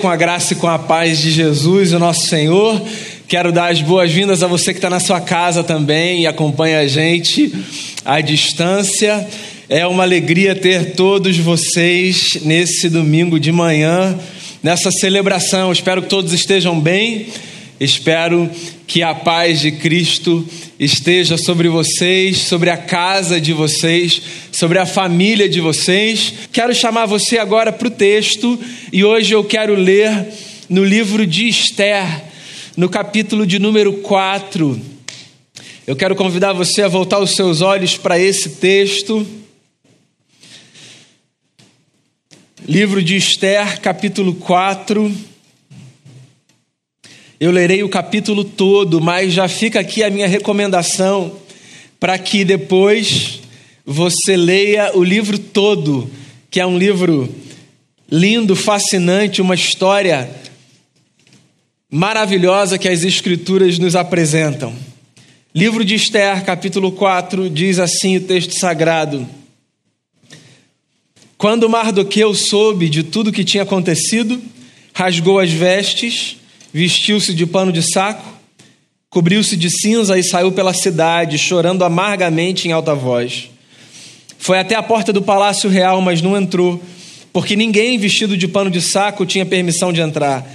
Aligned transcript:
Com 0.00 0.08
a 0.08 0.16
graça 0.16 0.52
e 0.52 0.56
com 0.56 0.66
a 0.66 0.80
paz 0.80 1.20
de 1.20 1.30
Jesus, 1.30 1.92
o 1.92 1.98
nosso 2.00 2.26
Senhor. 2.26 2.82
Quero 3.28 3.52
dar 3.52 3.70
as 3.70 3.80
boas-vindas 3.80 4.42
a 4.42 4.48
você 4.48 4.72
que 4.72 4.78
está 4.78 4.90
na 4.90 4.98
sua 4.98 5.20
casa 5.20 5.62
também 5.62 6.22
e 6.22 6.26
acompanha 6.26 6.80
a 6.80 6.88
gente 6.88 7.54
à 8.04 8.20
distância. 8.20 9.24
É 9.68 9.86
uma 9.86 10.02
alegria 10.02 10.56
ter 10.56 10.96
todos 10.96 11.38
vocês 11.38 12.40
nesse 12.42 12.88
domingo 12.88 13.38
de 13.38 13.52
manhã, 13.52 14.18
nessa 14.60 14.90
celebração. 14.90 15.70
Espero 15.70 16.02
que 16.02 16.08
todos 16.08 16.32
estejam 16.32 16.80
bem. 16.80 17.28
Espero 17.78 18.50
que 18.86 19.02
a 19.02 19.14
paz 19.14 19.60
de 19.60 19.70
Cristo 19.70 20.46
esteja 20.80 21.36
sobre 21.36 21.68
vocês, 21.68 22.38
sobre 22.38 22.70
a 22.70 22.76
casa 22.76 23.38
de 23.38 23.52
vocês, 23.52 24.22
sobre 24.50 24.78
a 24.78 24.86
família 24.86 25.46
de 25.46 25.60
vocês. 25.60 26.32
Quero 26.50 26.74
chamar 26.74 27.04
você 27.04 27.36
agora 27.36 27.70
para 27.70 27.88
o 27.88 27.90
texto 27.90 28.58
e 28.90 29.04
hoje 29.04 29.34
eu 29.34 29.44
quero 29.44 29.74
ler 29.74 30.26
no 30.70 30.82
livro 30.82 31.26
de 31.26 31.48
Esther, 31.48 32.24
no 32.78 32.88
capítulo 32.88 33.46
de 33.46 33.58
número 33.58 33.92
4. 33.98 34.80
Eu 35.86 35.94
quero 35.94 36.16
convidar 36.16 36.54
você 36.54 36.80
a 36.80 36.88
voltar 36.88 37.18
os 37.18 37.32
seus 37.32 37.60
olhos 37.60 37.98
para 37.98 38.18
esse 38.18 38.56
texto. 38.56 39.26
Livro 42.66 43.02
de 43.02 43.16
Esther, 43.16 43.82
capítulo 43.82 44.34
4. 44.34 45.35
Eu 47.38 47.50
lerei 47.50 47.82
o 47.82 47.88
capítulo 47.88 48.42
todo, 48.42 48.98
mas 48.98 49.34
já 49.34 49.46
fica 49.46 49.78
aqui 49.78 50.02
a 50.02 50.08
minha 50.08 50.26
recomendação 50.26 51.36
para 52.00 52.18
que 52.18 52.46
depois 52.46 53.40
você 53.84 54.38
leia 54.38 54.96
o 54.96 55.04
livro 55.04 55.38
todo, 55.38 56.10
que 56.50 56.58
é 56.58 56.66
um 56.66 56.78
livro 56.78 57.28
lindo, 58.10 58.56
fascinante, 58.56 59.42
uma 59.42 59.54
história 59.54 60.30
maravilhosa 61.90 62.78
que 62.78 62.88
as 62.88 63.02
Escrituras 63.02 63.78
nos 63.78 63.94
apresentam. 63.94 64.74
Livro 65.54 65.84
de 65.84 65.94
Esther, 65.94 66.42
capítulo 66.42 66.90
4, 66.90 67.50
diz 67.50 67.78
assim 67.78 68.16
o 68.16 68.22
texto 68.22 68.58
sagrado: 68.58 69.28
Quando 71.36 71.68
Mardoqueu 71.68 72.34
soube 72.34 72.88
de 72.88 73.02
tudo 73.02 73.30
que 73.30 73.44
tinha 73.44 73.62
acontecido, 73.62 74.42
rasgou 74.94 75.38
as 75.38 75.50
vestes 75.50 76.35
vestiu-se 76.76 77.32
de 77.32 77.46
pano 77.46 77.72
de 77.72 77.80
saco, 77.80 78.22
cobriu-se 79.08 79.56
de 79.56 79.70
cinza 79.70 80.18
e 80.18 80.22
saiu 80.22 80.52
pela 80.52 80.74
cidade, 80.74 81.38
chorando 81.38 81.82
amargamente 81.82 82.68
em 82.68 82.72
alta 82.72 82.94
voz. 82.94 83.48
Foi 84.36 84.58
até 84.58 84.74
a 84.74 84.82
porta 84.82 85.10
do 85.10 85.22
palácio 85.22 85.70
real, 85.70 86.02
mas 86.02 86.20
não 86.20 86.36
entrou, 86.36 86.78
porque 87.32 87.56
ninguém 87.56 87.96
vestido 87.96 88.36
de 88.36 88.46
pano 88.46 88.70
de 88.70 88.82
saco 88.82 89.24
tinha 89.24 89.46
permissão 89.46 89.90
de 89.90 90.02
entrar. 90.02 90.46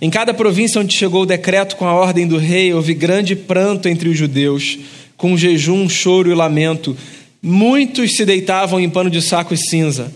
Em 0.00 0.10
cada 0.10 0.34
província 0.34 0.80
onde 0.80 0.92
chegou 0.92 1.22
o 1.22 1.26
decreto 1.26 1.76
com 1.76 1.86
a 1.86 1.94
ordem 1.94 2.26
do 2.26 2.36
rei, 2.36 2.74
houve 2.74 2.92
grande 2.92 3.36
pranto 3.36 3.88
entre 3.88 4.08
os 4.08 4.18
judeus, 4.18 4.76
com 5.16 5.36
jejum, 5.36 5.88
choro 5.88 6.32
e 6.32 6.34
lamento. 6.34 6.96
Muitos 7.40 8.16
se 8.16 8.24
deitavam 8.24 8.80
em 8.80 8.90
pano 8.90 9.08
de 9.08 9.22
saco 9.22 9.54
e 9.54 9.56
cinza. 9.56 10.12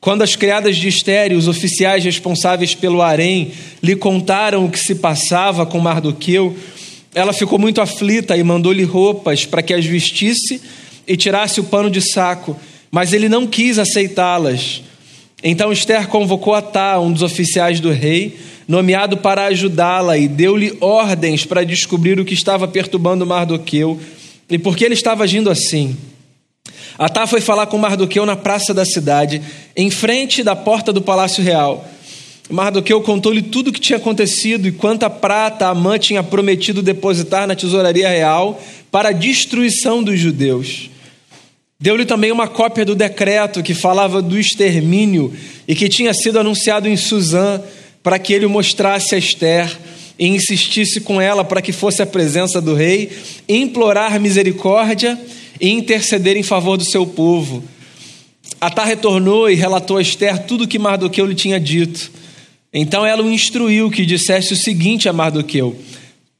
Quando 0.00 0.22
as 0.22 0.34
criadas 0.34 0.76
de 0.76 0.88
Esther 0.88 1.32
os 1.32 1.46
oficiais 1.46 2.02
responsáveis 2.02 2.74
pelo 2.74 3.02
harém 3.02 3.52
lhe 3.82 3.94
contaram 3.94 4.64
o 4.64 4.70
que 4.70 4.78
se 4.78 4.94
passava 4.94 5.66
com 5.66 5.78
Mardoqueu, 5.78 6.56
ela 7.14 7.34
ficou 7.34 7.58
muito 7.58 7.82
aflita 7.82 8.34
e 8.34 8.42
mandou-lhe 8.42 8.82
roupas 8.82 9.44
para 9.44 9.62
que 9.62 9.74
as 9.74 9.84
vestisse 9.84 10.62
e 11.06 11.16
tirasse 11.18 11.60
o 11.60 11.64
pano 11.64 11.90
de 11.90 12.00
saco, 12.00 12.56
mas 12.90 13.12
ele 13.12 13.28
não 13.28 13.46
quis 13.46 13.78
aceitá-las. 13.78 14.82
Então 15.42 15.70
Esther 15.70 16.08
convocou 16.08 16.54
Atá, 16.54 16.98
um 16.98 17.12
dos 17.12 17.22
oficiais 17.22 17.78
do 17.78 17.90
rei, 17.90 18.38
nomeado 18.66 19.18
para 19.18 19.46
ajudá-la, 19.46 20.16
e 20.16 20.28
deu-lhe 20.28 20.78
ordens 20.80 21.44
para 21.44 21.64
descobrir 21.64 22.18
o 22.18 22.24
que 22.24 22.32
estava 22.32 22.66
perturbando 22.66 23.26
Mardoqueu 23.26 24.00
e 24.48 24.58
por 24.58 24.76
que 24.76 24.84
ele 24.84 24.94
estava 24.94 25.24
agindo 25.24 25.50
assim. 25.50 25.94
Atá 26.98 27.26
foi 27.26 27.40
falar 27.40 27.66
com 27.66 27.78
Mardoqueu 27.78 28.26
na 28.26 28.36
praça 28.36 28.74
da 28.74 28.84
cidade, 28.84 29.40
em 29.76 29.90
frente 29.90 30.42
da 30.42 30.54
porta 30.54 30.92
do 30.92 31.00
palácio 31.00 31.42
real. 31.42 31.88
Mardoqueu 32.50 33.00
contou-lhe 33.00 33.42
tudo 33.42 33.68
o 33.68 33.72
que 33.72 33.80
tinha 33.80 33.96
acontecido 33.96 34.66
e 34.66 34.72
quanta 34.72 35.08
prata 35.08 35.68
a 35.68 35.74
mãe 35.74 35.98
tinha 35.98 36.22
prometido 36.22 36.82
depositar 36.82 37.46
na 37.46 37.54
tesouraria 37.54 38.08
real 38.08 38.60
para 38.90 39.10
a 39.10 39.12
destruição 39.12 40.02
dos 40.02 40.18
judeus. 40.18 40.90
Deu-lhe 41.78 42.04
também 42.04 42.30
uma 42.30 42.48
cópia 42.48 42.84
do 42.84 42.94
decreto 42.94 43.62
que 43.62 43.72
falava 43.72 44.20
do 44.20 44.38
extermínio 44.38 45.32
e 45.66 45.74
que 45.74 45.88
tinha 45.88 46.12
sido 46.12 46.38
anunciado 46.38 46.88
em 46.88 46.96
Suzã 46.96 47.62
para 48.02 48.18
que 48.18 48.32
ele 48.32 48.44
o 48.44 48.50
mostrasse 48.50 49.14
a 49.14 49.18
Esther 49.18 49.74
e 50.18 50.26
insistisse 50.26 51.00
com 51.00 51.18
ela 51.18 51.42
para 51.42 51.62
que 51.62 51.72
fosse 51.72 52.02
à 52.02 52.06
presença 52.06 52.60
do 52.60 52.74
rei, 52.74 53.10
implorar 53.48 54.20
misericórdia 54.20 55.18
e 55.60 55.70
interceder 55.70 56.36
em 56.36 56.42
favor 56.42 56.76
do 56.76 56.84
seu 56.84 57.06
povo. 57.06 57.62
Atá 58.60 58.84
retornou 58.84 59.50
e 59.50 59.54
relatou 59.54 59.96
a 59.96 60.02
Esther 60.02 60.44
tudo 60.44 60.64
o 60.64 60.68
que 60.68 60.78
Mardoqueu 60.78 61.26
lhe 61.26 61.34
tinha 61.34 61.60
dito. 61.60 62.10
Então 62.72 63.04
ela 63.04 63.22
o 63.22 63.30
instruiu 63.30 63.90
que 63.90 64.06
dissesse 64.06 64.52
o 64.52 64.56
seguinte 64.56 65.08
a 65.08 65.12
Mardoqueu: 65.12 65.76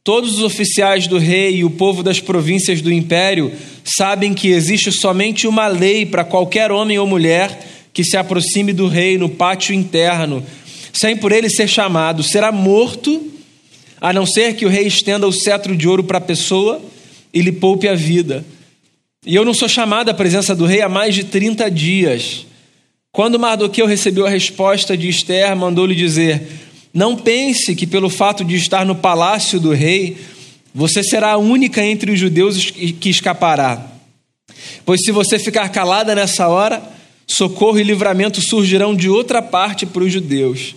Todos 0.03 0.39
os 0.39 0.45
oficiais 0.45 1.07
do 1.07 1.19
rei 1.19 1.57
e 1.57 1.65
o 1.65 1.71
povo 1.71 2.03
das 2.03 2.21
províncias 2.21 2.81
do 2.81 2.93
império 2.93 3.53
sabem 3.85 4.33
que 4.33 4.49
existe 4.49 4.93
somente 4.93 5.47
uma 5.47 5.67
lei 5.67 6.07
para 6.07 6.25
qualquer 6.25 6.71
homem 6.71 6.99
ou 6.99 7.07
mulher 7.07 7.67
que 7.93 8.05
se 8.05 8.17
aproxime 8.17 8.73
do 8.73 8.87
rei 8.87 9.19
no 9.19 9.29
pátio 9.29 9.75
interno, 9.75 10.45
sem 10.93 11.17
por 11.17 11.33
ele 11.33 11.49
ser 11.49 11.69
chamado, 11.69 12.23
será 12.23 12.53
morto, 12.53 13.31
a 14.01 14.13
não 14.13 14.25
ser 14.25 14.55
que 14.55 14.65
o 14.65 14.69
rei 14.69 14.87
estenda 14.87 15.27
o 15.27 15.33
cetro 15.33 15.77
de 15.77 15.89
ouro 15.89 16.05
para 16.05 16.19
a 16.19 16.23
pessoa 16.23 16.81
e 17.35 17.41
lhe 17.43 17.53
poupe 17.53 17.89
a 17.89 17.95
vida. 17.95 18.45
E 19.27 19.35
eu 19.35 19.45
não 19.45 19.53
sou 19.53 19.69
chamado 19.69 20.09
à 20.09 20.15
presença 20.15 20.55
do 20.55 20.65
rei 20.65 20.81
há 20.81 20.89
mais 20.89 21.15
de 21.15 21.25
30 21.25 21.71
dias. 21.71 22.47
Quando 23.13 23.39
Mardoqueu 23.39 23.85
recebeu 23.85 24.27
a 24.27 24.31
resposta 24.31 24.97
de 24.97 25.11
Esther, 25.11 25.55
mandou-lhe 25.55 25.95
dizer: 25.95 26.43
Não 26.95 27.15
pense 27.15 27.77
que 27.77 27.87
pelo 27.87 28.09
fato 28.09 28.43
de 28.43 28.57
estar 28.57 28.87
no 28.87 28.95
palácio 28.95 29.61
do 29.61 29.73
rei, 29.73 30.17
você 30.75 31.03
será 31.03 31.33
a 31.33 31.37
única 31.37 31.85
entre 31.85 32.11
os 32.11 32.19
judeus 32.19 32.71
que 32.71 33.11
escapará. 33.11 33.93
Pois 34.87 35.05
se 35.05 35.13
você 35.13 35.39
ficar 35.39 35.69
calada 35.69 36.15
nessa 36.15 36.49
hora, 36.49 36.83
socorro 37.27 37.79
e 37.79 37.83
livramento 37.83 38.41
surgirão 38.41 38.97
de 38.97 39.11
outra 39.11 39.43
parte 39.43 39.85
para 39.85 40.03
os 40.03 40.11
judeus. 40.11 40.75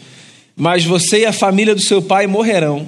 Mas 0.54 0.84
você 0.84 1.20
e 1.20 1.26
a 1.26 1.32
família 1.32 1.74
do 1.74 1.82
seu 1.82 2.02
pai 2.02 2.28
morrerão. 2.28 2.88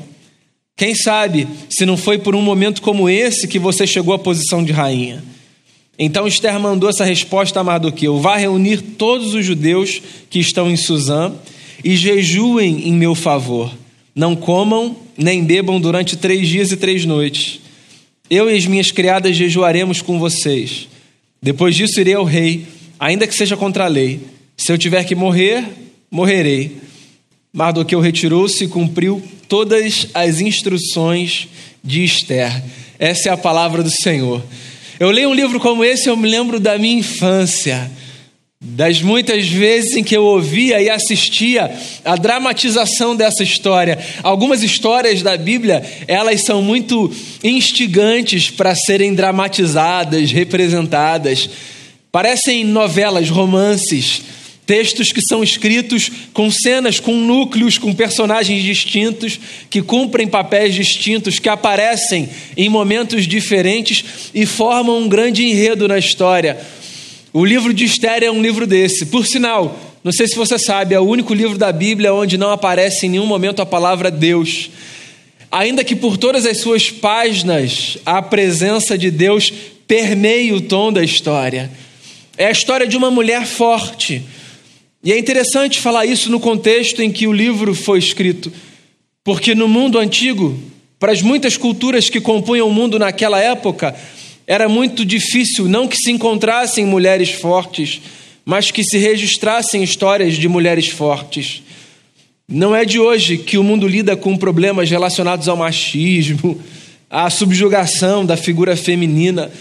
Quem 0.76 0.94
sabe 0.94 1.48
se 1.70 1.86
não 1.86 1.96
foi 1.96 2.18
por 2.18 2.36
um 2.36 2.42
momento 2.42 2.82
como 2.82 3.10
esse 3.10 3.48
que 3.48 3.58
você 3.58 3.88
chegou 3.88 4.14
à 4.14 4.20
posição 4.20 4.62
de 4.62 4.74
rainha. 4.74 5.24
Então 5.98 6.28
Esther 6.28 6.60
mandou 6.60 6.90
essa 6.90 7.06
resposta 7.06 7.60
a 7.60 7.64
Mardoqueu: 7.64 8.20
Vá 8.20 8.36
reunir 8.36 8.82
todos 8.82 9.34
os 9.34 9.46
judeus 9.46 10.02
que 10.30 10.40
estão 10.40 10.70
em 10.70 10.76
Suzã 10.76 11.34
e 11.84 11.96
jejuem 11.96 12.88
em 12.88 12.94
meu 12.94 13.16
favor. 13.16 13.72
Não 14.14 14.36
comam 14.36 14.96
nem 15.18 15.44
bebam 15.44 15.80
durante 15.80 16.18
três 16.18 16.48
dias 16.48 16.72
e 16.72 16.78
três 16.78 17.06
noites. 17.06 17.60
Eu 18.30 18.50
e 18.50 18.58
as 18.58 18.66
minhas 18.66 18.92
criadas 18.92 19.36
jejuaremos 19.36 20.02
com 20.02 20.20
vocês. 20.20 20.88
Depois 21.42 21.76
disso 21.76 22.00
irei 22.00 22.16
ao 22.16 22.24
rei, 22.24 22.66
ainda 23.00 23.28
que 23.28 23.36
seja 23.36 23.56
contra 23.56 23.86
a 23.86 23.88
lei. 23.88 24.20
Se 24.58 24.72
eu 24.72 24.78
tiver 24.78 25.04
que 25.04 25.16
morrer, 25.16 25.64
morrerei. 26.10 26.78
Mardoqueu 27.54 28.00
retirou-se 28.00 28.64
e 28.64 28.68
cumpriu 28.68 29.22
todas 29.48 30.08
as 30.14 30.40
instruções 30.40 31.48
de 31.84 32.04
Esther. 32.04 32.64
Essa 32.98 33.30
é 33.30 33.32
a 33.32 33.38
palavra 33.38 33.84
do 33.84 33.92
Senhor. 33.92 34.44
Eu 35.00 35.12
leio 35.12 35.30
um 35.30 35.34
livro 35.34 35.60
como 35.60 35.84
esse, 35.84 36.08
eu 36.08 36.16
me 36.16 36.30
lembro 36.30 36.58
da 36.58 36.78
minha 36.78 37.00
infância, 37.00 37.92
das 38.62 39.02
muitas 39.02 39.46
vezes 39.46 39.98
em 39.98 40.04
que 40.04 40.16
eu 40.16 40.24
ouvia 40.24 40.82
e 40.82 40.90
assistia 40.90 41.70
a 42.06 42.16
dramatização 42.16 43.14
dessa 43.14 43.44
história. 43.44 44.00
Algumas 44.24 44.64
histórias 44.64 45.22
da 45.22 45.36
Bíblia, 45.36 45.84
elas 46.08 46.44
são 46.44 46.62
muito 46.62 47.12
instigantes 47.44 48.50
para 48.50 48.74
serem 48.74 49.14
dramatizadas, 49.14 50.32
representadas. 50.32 51.50
Parecem 52.10 52.64
novelas, 52.64 53.30
romances, 53.30 54.22
Textos 54.66 55.12
que 55.12 55.22
são 55.22 55.44
escritos 55.44 56.10
com 56.34 56.50
cenas, 56.50 57.00
com 57.00 57.14
núcleos, 57.14 57.78
com 57.78 57.94
personagens 57.94 58.64
distintos, 58.64 59.40
que 59.70 59.82
cumprem 59.82 60.28
papéis 60.28 60.74
distintos, 60.74 61.38
que 61.38 61.48
aparecem 61.48 62.28
em 62.58 62.68
momentos 62.68 63.28
diferentes 63.28 64.04
e 64.34 64.46
formam 64.46 65.04
um 65.04 65.08
grande 65.08 65.46
enredo 65.46 65.88
na 65.88 66.00
história. 66.00 66.58
O 67.32 67.46
livro 67.46 67.74
de 67.74 67.86
Esther 67.86 68.24
é 68.24 68.32
um 68.32 68.42
livro 68.42 68.66
desse. 68.66 69.06
Por 69.06 69.28
sinal, 69.28 69.80
não 70.04 70.12
sei 70.12 70.28
se 70.28 70.36
você 70.36 70.58
sabe, 70.58 70.96
é 70.96 71.00
o 71.00 71.04
único 71.04 71.34
livro 71.34 71.58
da 71.58 71.72
Bíblia 71.72 72.14
onde 72.14 72.38
não 72.38 72.50
aparece 72.50 73.06
em 73.06 73.10
nenhum 73.10 73.26
momento 73.26 73.62
a 73.62 73.66
palavra 73.66 74.10
Deus. 74.10 74.72
Ainda 75.52 75.84
que 75.84 75.96
por 75.96 76.18
todas 76.18 76.46
as 76.46 76.58
suas 76.58 76.90
páginas 76.90 77.98
a 78.04 78.22
presença 78.22 78.98
de 78.98 79.12
Deus 79.12 79.54
permeie 79.88 80.54
o 80.54 80.62
tom 80.62 80.92
da 80.92 81.04
história. 81.04 81.70
É 82.36 82.48
a 82.48 82.52
história 82.52 82.88
de 82.88 82.98
uma 82.98 83.12
mulher 83.12 83.46
forte 83.46 84.24
E 85.06 85.14
é 85.14 85.20
interessante 85.20 85.80
falar 85.80 86.08
isso 86.08 86.32
no 86.32 86.40
contexto 86.40 87.00
em 87.00 87.12
que 87.12 87.28
o 87.28 87.32
livro 87.32 87.76
foi 87.76 88.00
escrito, 88.00 88.52
porque 89.24 89.54
no 89.54 89.68
mundo 89.68 90.00
antigo, 90.00 90.58
para 90.98 91.12
as 91.12 91.22
muitas 91.22 91.56
culturas 91.56 92.10
que 92.10 92.20
compunham 92.20 92.68
o 92.68 92.74
mundo 92.74 92.98
naquela 92.98 93.40
época, 93.40 93.96
era 94.48 94.68
muito 94.68 95.06
difícil 95.06 95.68
não 95.68 95.88
que 95.88 95.96
se 95.96 96.10
encontrassem 96.10 96.88
mulheres 96.88 97.30
fortes, 97.30 98.02
mas 98.44 98.72
que 98.72 98.84
se 98.84 98.98
registrassem 98.98 99.84
histórias 99.84 100.34
de 100.34 100.48
mulheres 100.48 100.88
fortes. 100.88 101.62
Não 102.48 102.76
é 102.76 102.84
de 102.84 103.00
hoje 103.00 103.38
que 103.38 103.60
o 103.60 103.64
mundo 103.64 103.88
lida 103.88 104.18
com 104.18 104.36
problemas 104.36 104.90
relacionados 104.90 105.48
ao 105.48 105.56
machismo, 105.56 106.60
à 107.12 107.30
subjugação 107.30 108.26
da 108.26 108.36
figura 108.36 108.76
feminina. 108.76 109.52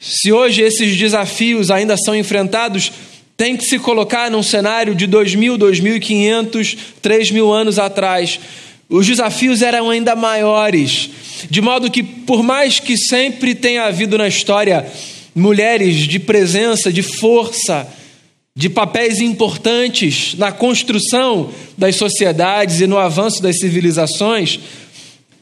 Se 0.00 0.32
hoje 0.32 0.62
esses 0.62 0.96
desafios 0.96 1.70
ainda 1.70 1.96
são 1.96 2.14
enfrentados, 2.14 2.90
tem 3.36 3.56
que 3.56 3.64
se 3.64 3.78
colocar 3.78 4.30
num 4.30 4.42
cenário 4.42 4.94
de 4.94 5.08
2.000, 5.08 5.58
2.500, 5.58 6.76
3.000 7.02 7.52
anos 7.52 7.78
atrás. 7.78 8.38
Os 8.88 9.06
desafios 9.06 9.62
eram 9.62 9.90
ainda 9.90 10.14
maiores, 10.14 11.10
de 11.50 11.60
modo 11.60 11.90
que, 11.90 12.02
por 12.02 12.42
mais 12.42 12.78
que 12.78 12.96
sempre 12.96 13.54
tenha 13.54 13.84
havido 13.84 14.16
na 14.16 14.28
história 14.28 14.86
mulheres 15.34 15.96
de 15.96 16.20
presença, 16.20 16.92
de 16.92 17.02
força, 17.02 17.88
de 18.56 18.70
papéis 18.70 19.20
importantes 19.20 20.34
na 20.38 20.52
construção 20.52 21.50
das 21.76 21.96
sociedades 21.96 22.80
e 22.80 22.86
no 22.86 22.98
avanço 22.98 23.42
das 23.42 23.58
civilizações, 23.58 24.60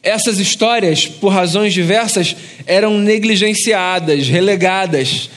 essas 0.03 0.39
histórias, 0.39 1.07
por 1.07 1.29
razões 1.29 1.75
diversas, 1.75 2.35
eram 2.67 2.99
negligenciadas, 2.99 4.27
relegadas. 4.29 5.29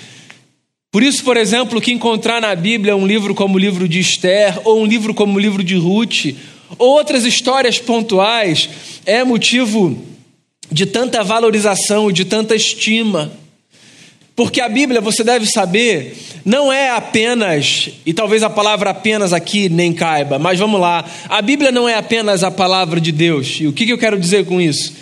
Por 0.95 1.03
isso, 1.03 1.25
por 1.25 1.36
exemplo, 1.36 1.81
que 1.81 1.92
encontrar 1.92 2.39
na 2.39 2.56
Bíblia 2.56 2.95
um 2.95 3.06
livro 3.06 3.36
como 3.36 3.56
o 3.56 3.59
livro 3.59 3.86
de 3.86 4.00
Esther, 4.00 4.62
ou 4.63 4.81
um 4.81 4.86
livro 4.86 5.13
como 5.13 5.36
o 5.36 5.39
livro 5.42 5.62
de 5.62 5.75
Ruth, 5.75 6.33
ou 6.77 6.88
outras 6.88 7.25
histórias 7.25 7.77
pontuais, 7.77 8.69
é 9.06 9.21
motivo 9.21 10.01
de 10.71 10.86
tanta 10.86 11.21
valorização, 11.21 12.09
de 12.09 12.24
tanta 12.24 12.56
estima. 12.56 13.30
Porque 14.38 14.62
a 14.62 14.69
Bíblia, 14.69 15.01
você 15.01 15.21
deve 15.21 15.45
saber, 15.45 16.15
não 16.45 16.71
é 16.71 16.92
apenas, 16.92 17.89
e 18.06 18.13
talvez 18.13 18.42
a 18.42 18.50
palavra 18.50 18.92
apenas 18.92 19.33
aqui 19.33 19.68
nem 19.68 19.92
caiba, 19.92 20.39
mas 20.39 20.59
vamos 20.59 20.80
lá. 20.80 21.03
A 21.27 21.42
Bíblia 21.42 21.74
não 21.74 21.89
é 21.89 21.95
apenas 21.95 22.42
a 22.42 22.50
palavra 22.50 23.01
de 23.01 23.12
Deus. 23.12 23.57
E 23.59 23.68
o 23.68 23.74
que 23.74 23.89
eu 23.89 23.97
quero 23.97 24.18
dizer 24.18 24.45
com 24.45 24.62
isso? 24.62 24.94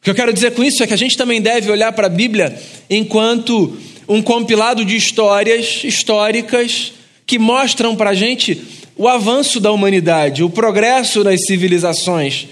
O 0.00 0.02
que 0.02 0.10
eu 0.10 0.16
quero 0.16 0.32
dizer 0.32 0.50
com 0.50 0.64
isso 0.64 0.82
é 0.82 0.86
que 0.88 0.94
a 0.94 0.98
gente 0.98 1.16
também 1.16 1.40
deve 1.40 1.70
olhar 1.70 1.92
para 1.92 2.08
a 2.08 2.10
Bíblia 2.10 2.60
enquanto 2.90 3.78
um 4.08 4.22
compilado 4.22 4.84
de 4.84 4.96
histórias 4.96 5.82
históricas 5.84 6.94
que 7.26 7.38
mostram 7.38 7.94
para 7.94 8.10
a 8.10 8.14
gente 8.14 8.60
o 8.96 9.06
avanço 9.06 9.60
da 9.60 9.70
humanidade, 9.70 10.42
o 10.42 10.50
progresso 10.50 11.22
das 11.22 11.44
civilizações. 11.44 12.48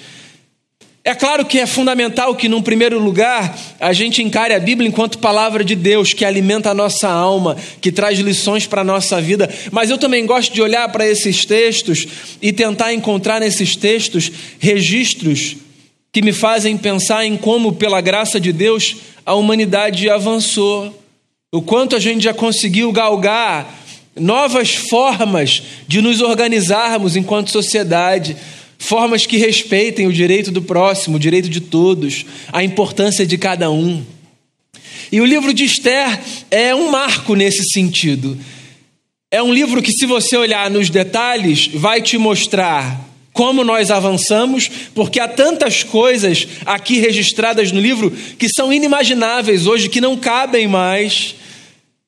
É 1.02 1.14
claro 1.14 1.44
que 1.44 1.60
é 1.60 1.66
fundamental 1.66 2.34
que, 2.34 2.48
num 2.48 2.60
primeiro 2.60 2.98
lugar, 2.98 3.56
a 3.80 3.92
gente 3.92 4.22
encare 4.22 4.52
a 4.52 4.58
Bíblia 4.58 4.88
enquanto 4.88 5.18
palavra 5.18 5.64
de 5.64 5.76
Deus, 5.76 6.12
que 6.12 6.24
alimenta 6.24 6.70
a 6.70 6.74
nossa 6.74 7.08
alma, 7.08 7.56
que 7.80 7.92
traz 7.92 8.18
lições 8.18 8.66
para 8.66 8.80
a 8.80 8.84
nossa 8.84 9.20
vida. 9.20 9.48
Mas 9.70 9.88
eu 9.88 9.98
também 9.98 10.26
gosto 10.26 10.52
de 10.52 10.60
olhar 10.60 10.88
para 10.90 11.06
esses 11.06 11.44
textos 11.44 12.06
e 12.42 12.52
tentar 12.52 12.92
encontrar 12.92 13.40
nesses 13.40 13.76
textos 13.76 14.32
registros 14.58 15.56
que 16.12 16.20
me 16.20 16.32
fazem 16.32 16.76
pensar 16.76 17.24
em 17.24 17.36
como, 17.36 17.74
pela 17.74 18.00
graça 18.00 18.40
de 18.40 18.52
Deus, 18.52 18.96
a 19.24 19.34
humanidade 19.34 20.10
avançou, 20.10 20.92
o 21.56 21.62
quanto 21.62 21.96
a 21.96 21.98
gente 21.98 22.24
já 22.24 22.34
conseguiu 22.34 22.92
galgar 22.92 23.74
novas 24.14 24.74
formas 24.74 25.62
de 25.88 26.00
nos 26.00 26.20
organizarmos 26.20 27.16
enquanto 27.16 27.50
sociedade 27.50 28.36
formas 28.78 29.24
que 29.24 29.38
respeitem 29.38 30.06
o 30.06 30.12
direito 30.12 30.50
do 30.50 30.60
próximo, 30.60 31.16
o 31.16 31.20
direito 31.20 31.48
de 31.48 31.60
todos, 31.60 32.26
a 32.52 32.62
importância 32.62 33.26
de 33.26 33.38
cada 33.38 33.70
um. 33.70 34.04
E 35.10 35.20
o 35.20 35.24
livro 35.24 35.54
de 35.54 35.64
Esther 35.64 36.20
é 36.50 36.74
um 36.74 36.90
marco 36.90 37.34
nesse 37.34 37.64
sentido. 37.70 38.36
É 39.30 39.42
um 39.42 39.52
livro 39.52 39.80
que, 39.80 39.92
se 39.92 40.04
você 40.04 40.36
olhar 40.36 40.70
nos 40.70 40.90
detalhes, 40.90 41.68
vai 41.72 42.02
te 42.02 42.18
mostrar 42.18 43.06
como 43.32 43.62
nós 43.62 43.90
avançamos, 43.90 44.70
porque 44.94 45.20
há 45.20 45.28
tantas 45.28 45.82
coisas 45.82 46.48
aqui 46.64 46.98
registradas 46.98 47.70
no 47.70 47.78
livro 47.78 48.10
que 48.10 48.48
são 48.48 48.72
inimagináveis 48.72 49.66
hoje, 49.66 49.90
que 49.90 50.00
não 50.00 50.16
cabem 50.16 50.66
mais, 50.66 51.35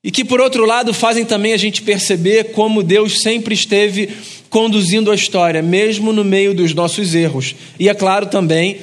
e 0.03 0.11
que, 0.11 0.25
por 0.25 0.41
outro 0.41 0.65
lado, 0.65 0.95
fazem 0.95 1.25
também 1.25 1.53
a 1.53 1.56
gente 1.56 1.83
perceber 1.83 2.53
como 2.53 2.83
Deus 2.83 3.21
sempre 3.21 3.55
esteve 3.55 4.09
conduzindo 4.49 5.11
a 5.11 5.15
história, 5.15 5.62
mesmo 5.62 6.12
no 6.12 6.25
meio 6.25 6.55
dos 6.55 6.73
nossos 6.73 7.15
erros. 7.15 7.55
E, 7.79 7.89
é 7.89 7.95
claro, 7.95 8.27
também 8.27 8.79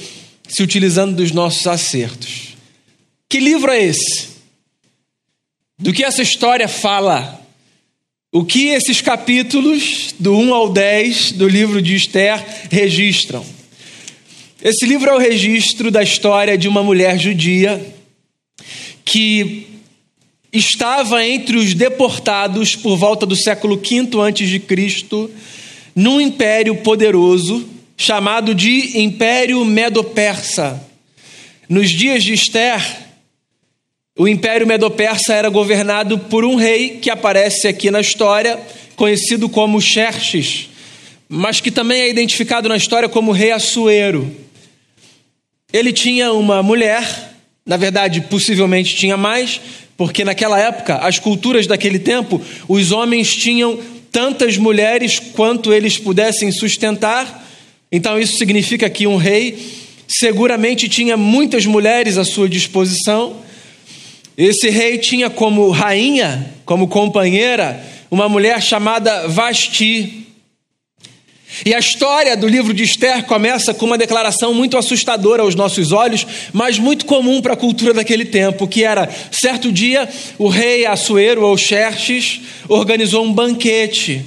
se 0.48 0.62
utilizando 0.62 1.16
dos 1.16 1.32
nossos 1.32 1.66
acertos. 1.68 2.56
Que 3.30 3.40
livro 3.40 3.72
é 3.72 3.84
esse? 3.84 4.36
Do 5.80 5.94
que 5.94 6.04
essa 6.04 6.22
história 6.22 6.68
fala? 6.68 7.42
O 8.32 8.44
que 8.44 8.68
esses 8.68 9.02
capítulos, 9.02 10.14
do 10.20 10.38
1 10.38 10.54
ao 10.54 10.70
10 10.70 11.32
do 11.34 11.48
livro 11.48 11.82
de 11.82 11.96
Esther, 11.96 12.44
registram? 12.70 13.46
Esse 14.62 14.86
livro 14.86 15.10
é 15.10 15.16
o 15.16 15.20
registro 15.20 15.90
da 15.90 16.04
história 16.04 16.58
de 16.58 16.68
uma 16.68 16.84
mulher 16.84 17.18
judia 17.18 17.94
que 19.04 19.75
estava 20.58 21.26
entre 21.26 21.58
os 21.58 21.74
deportados 21.74 22.76
por 22.76 22.98
volta 22.98 23.26
do 23.26 23.36
século 23.36 23.78
V 23.78 24.60
Cristo 24.60 25.30
num 25.96 26.20
império 26.20 26.76
poderoso 26.78 27.68
chamado 27.98 28.54
de 28.54 29.00
Império 29.00 29.64
Medo-Persa. 29.64 30.82
Nos 31.70 31.90
dias 31.90 32.24
de 32.24 32.34
Esther, 32.34 32.82
o 34.18 34.28
Império 34.28 34.68
Medo-Persa 34.68 35.34
era 35.34 35.50
governado 35.50 36.20
por 36.20 36.46
um 36.46 36.56
rei 36.56 37.00
que 37.02 37.10
aparece 37.10 37.68
aqui 37.68 37.90
na 37.90 38.02
história, 38.02 38.60
conhecido 38.96 39.50
como 39.50 39.82
Xerxes, 39.82 40.70
mas 41.28 41.60
que 41.60 41.72
também 41.72 42.02
é 42.02 42.10
identificado 42.10 42.70
na 42.70 42.78
história 42.78 43.10
como 43.10 43.32
rei 43.32 43.52
Assuero. 43.52 44.30
Ele 45.74 45.92
tinha 45.92 46.32
uma 46.32 46.62
mulher, 46.62 47.35
na 47.66 47.78
verdade, 47.78 48.22
possivelmente 48.22 48.96
tinha 48.96 49.18
mais, 49.18 49.60
porque 49.98 50.24
naquela 50.24 50.60
época, 50.60 50.98
as 50.98 51.18
culturas 51.18 51.66
daquele 51.66 51.98
tempo, 51.98 52.40
os 52.68 52.92
homens 52.92 53.34
tinham 53.34 53.80
tantas 54.12 54.56
mulheres 54.56 55.18
quanto 55.18 55.74
eles 55.74 55.98
pudessem 55.98 56.52
sustentar. 56.52 57.44
Então, 57.92 58.20
isso 58.20 58.38
significa 58.38 58.88
que 58.88 59.08
um 59.08 59.16
rei 59.16 59.58
seguramente 60.08 60.88
tinha 60.88 61.18
muitas 61.18 61.66
mulheres 61.66 62.20
à 62.20 62.24
sua 62.24 62.48
disposição. 62.48 63.38
Esse 64.38 64.70
rei 64.70 65.00
tinha 65.00 65.28
como 65.28 65.72
rainha, 65.72 66.54
como 66.66 66.88
companheira, 66.88 67.84
uma 68.12 68.30
mulher 68.30 68.62
chamada 68.62 69.28
Vasti. 69.28 70.28
E 71.64 71.74
a 71.74 71.80
história 71.80 72.36
do 72.36 72.48
livro 72.48 72.74
de 72.74 72.84
Esther 72.84 73.24
começa 73.26 73.74
com 73.74 73.86
uma 73.86 73.98
declaração 73.98 74.54
muito 74.54 74.78
assustadora 74.78 75.44
aos 75.44 75.56
nossos 75.56 75.92
olhos, 75.92 76.26
mas 76.52 76.80
muito 76.80 77.06
comum 77.06 77.42
para 77.42 77.54
a 77.54 77.58
cultura 77.58 77.94
daquele 77.94 78.26
tempo, 78.26 78.68
que 78.68 78.84
era, 78.84 79.10
certo 79.32 79.72
dia, 79.72 80.10
o 80.38 80.50
rei 80.50 80.86
Assuero, 80.86 81.44
ou 81.44 81.58
Xerxes, 81.58 82.42
organizou 82.68 83.24
um 83.24 83.32
banquete. 83.32 84.26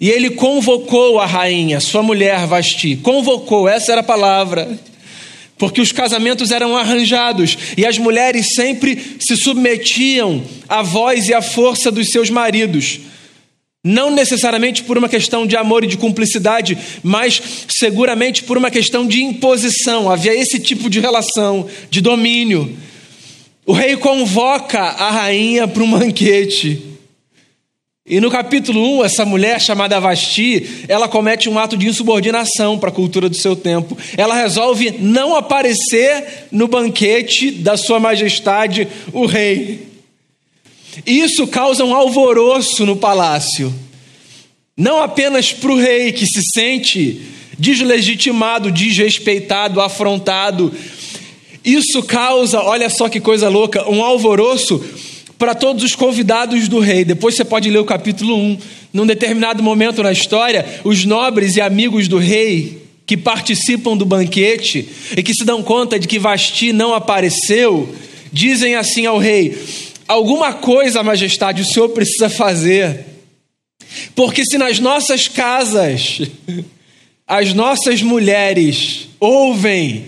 E 0.00 0.08
ele 0.08 0.30
convocou 0.30 1.20
a 1.20 1.26
rainha, 1.26 1.78
sua 1.78 2.02
mulher 2.02 2.46
Vasti. 2.46 2.96
Convocou, 2.96 3.68
essa 3.68 3.92
era 3.92 4.00
a 4.00 4.04
palavra. 4.04 4.78
Porque 5.58 5.82
os 5.82 5.92
casamentos 5.92 6.50
eram 6.50 6.74
arranjados 6.74 7.58
e 7.76 7.84
as 7.84 7.98
mulheres 7.98 8.54
sempre 8.54 8.98
se 9.20 9.36
submetiam 9.36 10.42
à 10.66 10.80
voz 10.80 11.28
e 11.28 11.34
à 11.34 11.42
força 11.42 11.90
dos 11.90 12.08
seus 12.08 12.30
maridos. 12.30 13.00
Não 13.82 14.10
necessariamente 14.10 14.82
por 14.82 14.98
uma 14.98 15.08
questão 15.08 15.46
de 15.46 15.56
amor 15.56 15.84
e 15.84 15.86
de 15.86 15.96
cumplicidade, 15.96 16.76
mas 17.02 17.40
seguramente 17.68 18.42
por 18.42 18.58
uma 18.58 18.70
questão 18.70 19.06
de 19.06 19.22
imposição. 19.22 20.10
Havia 20.10 20.34
esse 20.34 20.58
tipo 20.58 20.90
de 20.90 21.00
relação, 21.00 21.66
de 21.90 22.02
domínio. 22.02 22.76
O 23.64 23.72
rei 23.72 23.96
convoca 23.96 24.80
a 24.80 25.10
rainha 25.10 25.66
para 25.66 25.82
um 25.82 25.90
banquete. 25.90 26.90
E 28.04 28.20
no 28.20 28.30
capítulo 28.30 28.98
1, 28.98 29.04
essa 29.04 29.24
mulher 29.24 29.60
chamada 29.60 30.00
Vasti, 30.00 30.84
ela 30.88 31.06
comete 31.06 31.48
um 31.48 31.58
ato 31.58 31.76
de 31.76 31.86
insubordinação 31.86 32.78
para 32.78 32.90
a 32.90 32.92
cultura 32.92 33.28
do 33.28 33.36
seu 33.36 33.54
tempo. 33.54 33.96
Ela 34.16 34.34
resolve 34.34 34.96
não 34.98 35.36
aparecer 35.36 36.48
no 36.50 36.66
banquete 36.66 37.50
da 37.50 37.76
sua 37.76 38.00
majestade, 38.00 38.88
o 39.12 39.26
rei. 39.26 39.89
Isso 41.06 41.46
causa 41.46 41.84
um 41.84 41.94
alvoroço 41.94 42.84
no 42.84 42.96
palácio. 42.96 43.72
Não 44.76 45.02
apenas 45.02 45.52
para 45.52 45.72
o 45.72 45.78
rei 45.78 46.12
que 46.12 46.26
se 46.26 46.42
sente 46.52 47.20
deslegitimado, 47.58 48.70
desrespeitado, 48.70 49.80
afrontado. 49.80 50.72
Isso 51.64 52.02
causa, 52.02 52.60
olha 52.62 52.88
só 52.88 53.08
que 53.08 53.20
coisa 53.20 53.48
louca, 53.48 53.88
um 53.90 54.02
alvoroço 54.02 54.82
para 55.38 55.54
todos 55.54 55.84
os 55.84 55.94
convidados 55.94 56.68
do 56.68 56.80
rei. 56.80 57.04
Depois 57.04 57.34
você 57.34 57.44
pode 57.44 57.70
ler 57.70 57.78
o 57.78 57.84
capítulo 57.84 58.36
1. 58.36 58.58
Num 58.92 59.06
determinado 59.06 59.62
momento 59.62 60.02
na 60.02 60.10
história, 60.10 60.66
os 60.82 61.04
nobres 61.04 61.56
e 61.56 61.60
amigos 61.60 62.08
do 62.08 62.18
rei 62.18 62.82
que 63.06 63.16
participam 63.16 63.96
do 63.96 64.04
banquete 64.04 64.88
e 65.16 65.22
que 65.22 65.34
se 65.34 65.44
dão 65.44 65.62
conta 65.62 65.98
de 65.98 66.08
que 66.08 66.18
Vasti 66.18 66.72
não 66.72 66.94
apareceu, 66.94 67.92
dizem 68.32 68.74
assim 68.74 69.06
ao 69.06 69.18
rei: 69.18 69.56
Alguma 70.10 70.52
coisa, 70.52 71.04
majestade, 71.04 71.62
o 71.62 71.64
senhor 71.64 71.90
precisa 71.90 72.28
fazer. 72.28 73.06
Porque 74.12 74.44
se 74.44 74.58
nas 74.58 74.80
nossas 74.80 75.28
casas 75.28 76.22
as 77.24 77.54
nossas 77.54 78.02
mulheres 78.02 79.08
ouvem 79.20 80.06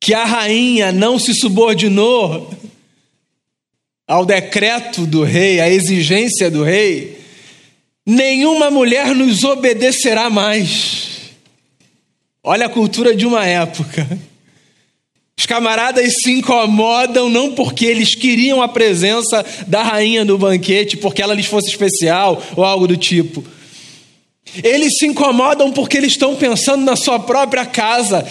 que 0.00 0.12
a 0.12 0.24
rainha 0.24 0.90
não 0.90 1.20
se 1.20 1.34
subordinou 1.34 2.52
ao 4.08 4.26
decreto 4.26 5.06
do 5.06 5.22
rei, 5.22 5.60
à 5.60 5.70
exigência 5.70 6.50
do 6.50 6.64
rei, 6.64 7.20
nenhuma 8.04 8.72
mulher 8.72 9.14
nos 9.14 9.44
obedecerá 9.44 10.28
mais. 10.28 11.30
Olha 12.42 12.66
a 12.66 12.70
cultura 12.70 13.14
de 13.14 13.24
uma 13.24 13.46
época. 13.46 14.33
Os 15.38 15.46
camaradas 15.46 16.22
se 16.22 16.30
incomodam 16.30 17.28
não 17.28 17.52
porque 17.52 17.84
eles 17.84 18.14
queriam 18.14 18.62
a 18.62 18.68
presença 18.68 19.44
da 19.66 19.82
rainha 19.82 20.24
no 20.24 20.38
banquete, 20.38 20.96
porque 20.96 21.20
ela 21.20 21.34
lhes 21.34 21.46
fosse 21.46 21.68
especial 21.68 22.42
ou 22.56 22.64
algo 22.64 22.86
do 22.86 22.96
tipo. 22.96 23.44
Eles 24.62 24.98
se 24.98 25.06
incomodam 25.06 25.72
porque 25.72 25.96
eles 25.96 26.12
estão 26.12 26.36
pensando 26.36 26.84
na 26.84 26.94
sua 26.94 27.18
própria 27.18 27.66
casa 27.66 28.24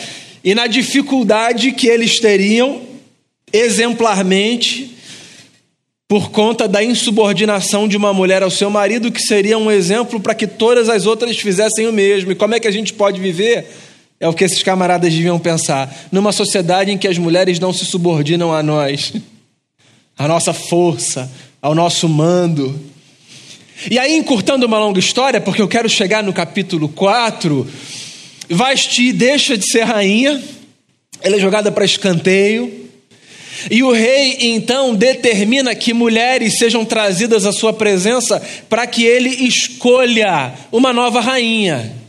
e 0.43 0.55
na 0.55 0.67
dificuldade 0.67 1.73
que 1.73 1.87
eles 1.87 2.19
teriam 2.19 2.81
exemplarmente 3.51 4.95
por 6.07 6.29
conta 6.31 6.67
da 6.67 6.83
insubordinação 6.83 7.87
de 7.87 7.97
uma 7.97 8.13
mulher 8.13 8.43
ao 8.43 8.51
seu 8.51 8.69
marido, 8.69 9.11
que 9.11 9.21
seria 9.21 9.57
um 9.57 9.71
exemplo 9.71 10.19
para 10.19 10.35
que 10.35 10.45
todas 10.45 10.87
as 10.87 11.05
outras 11.05 11.37
fizessem 11.37 11.87
o 11.87 11.93
mesmo. 11.93 12.31
E 12.31 12.35
como 12.35 12.53
é 12.53 12.59
que 12.59 12.67
a 12.67 12.71
gente 12.71 12.93
pode 12.93 13.19
viver? 13.19 13.65
É 14.23 14.27
o 14.29 14.33
que 14.33 14.45
esses 14.45 14.63
camaradas 14.63 15.13
deviam 15.13 15.37
pensar. 15.37 15.93
Numa 16.09 16.31
sociedade 16.31 16.89
em 16.89 16.97
que 16.97 17.09
as 17.09 17.17
mulheres 17.17 17.59
não 17.59 17.73
se 17.73 17.83
subordinam 17.83 18.53
a 18.53 18.63
nós, 18.63 19.11
à 20.17 20.29
nossa 20.29 20.53
força, 20.53 21.29
ao 21.61 21.75
nosso 21.75 22.07
mando. 22.07 22.73
E 23.91 23.99
aí, 23.99 24.15
encurtando 24.15 24.65
uma 24.65 24.79
longa 24.79 24.97
história, 24.97 25.41
porque 25.41 25.61
eu 25.61 25.67
quero 25.67 25.89
chegar 25.89 26.23
no 26.23 26.31
capítulo 26.31 26.87
4, 26.87 27.67
Vasti 28.49 29.11
deixa 29.11 29.57
de 29.57 29.69
ser 29.69 29.83
rainha, 29.83 30.41
ela 31.21 31.35
é 31.35 31.39
jogada 31.39 31.69
para 31.69 31.83
escanteio. 31.83 32.71
E 33.69 33.83
o 33.83 33.91
rei 33.91 34.37
então 34.39 34.95
determina 34.95 35.75
que 35.75 35.93
mulheres 35.93 36.57
sejam 36.57 36.85
trazidas 36.85 37.45
à 37.45 37.51
sua 37.51 37.73
presença 37.73 38.41
para 38.69 38.87
que 38.87 39.03
ele 39.03 39.45
escolha 39.45 40.53
uma 40.71 40.93
nova 40.93 41.19
rainha. 41.19 42.02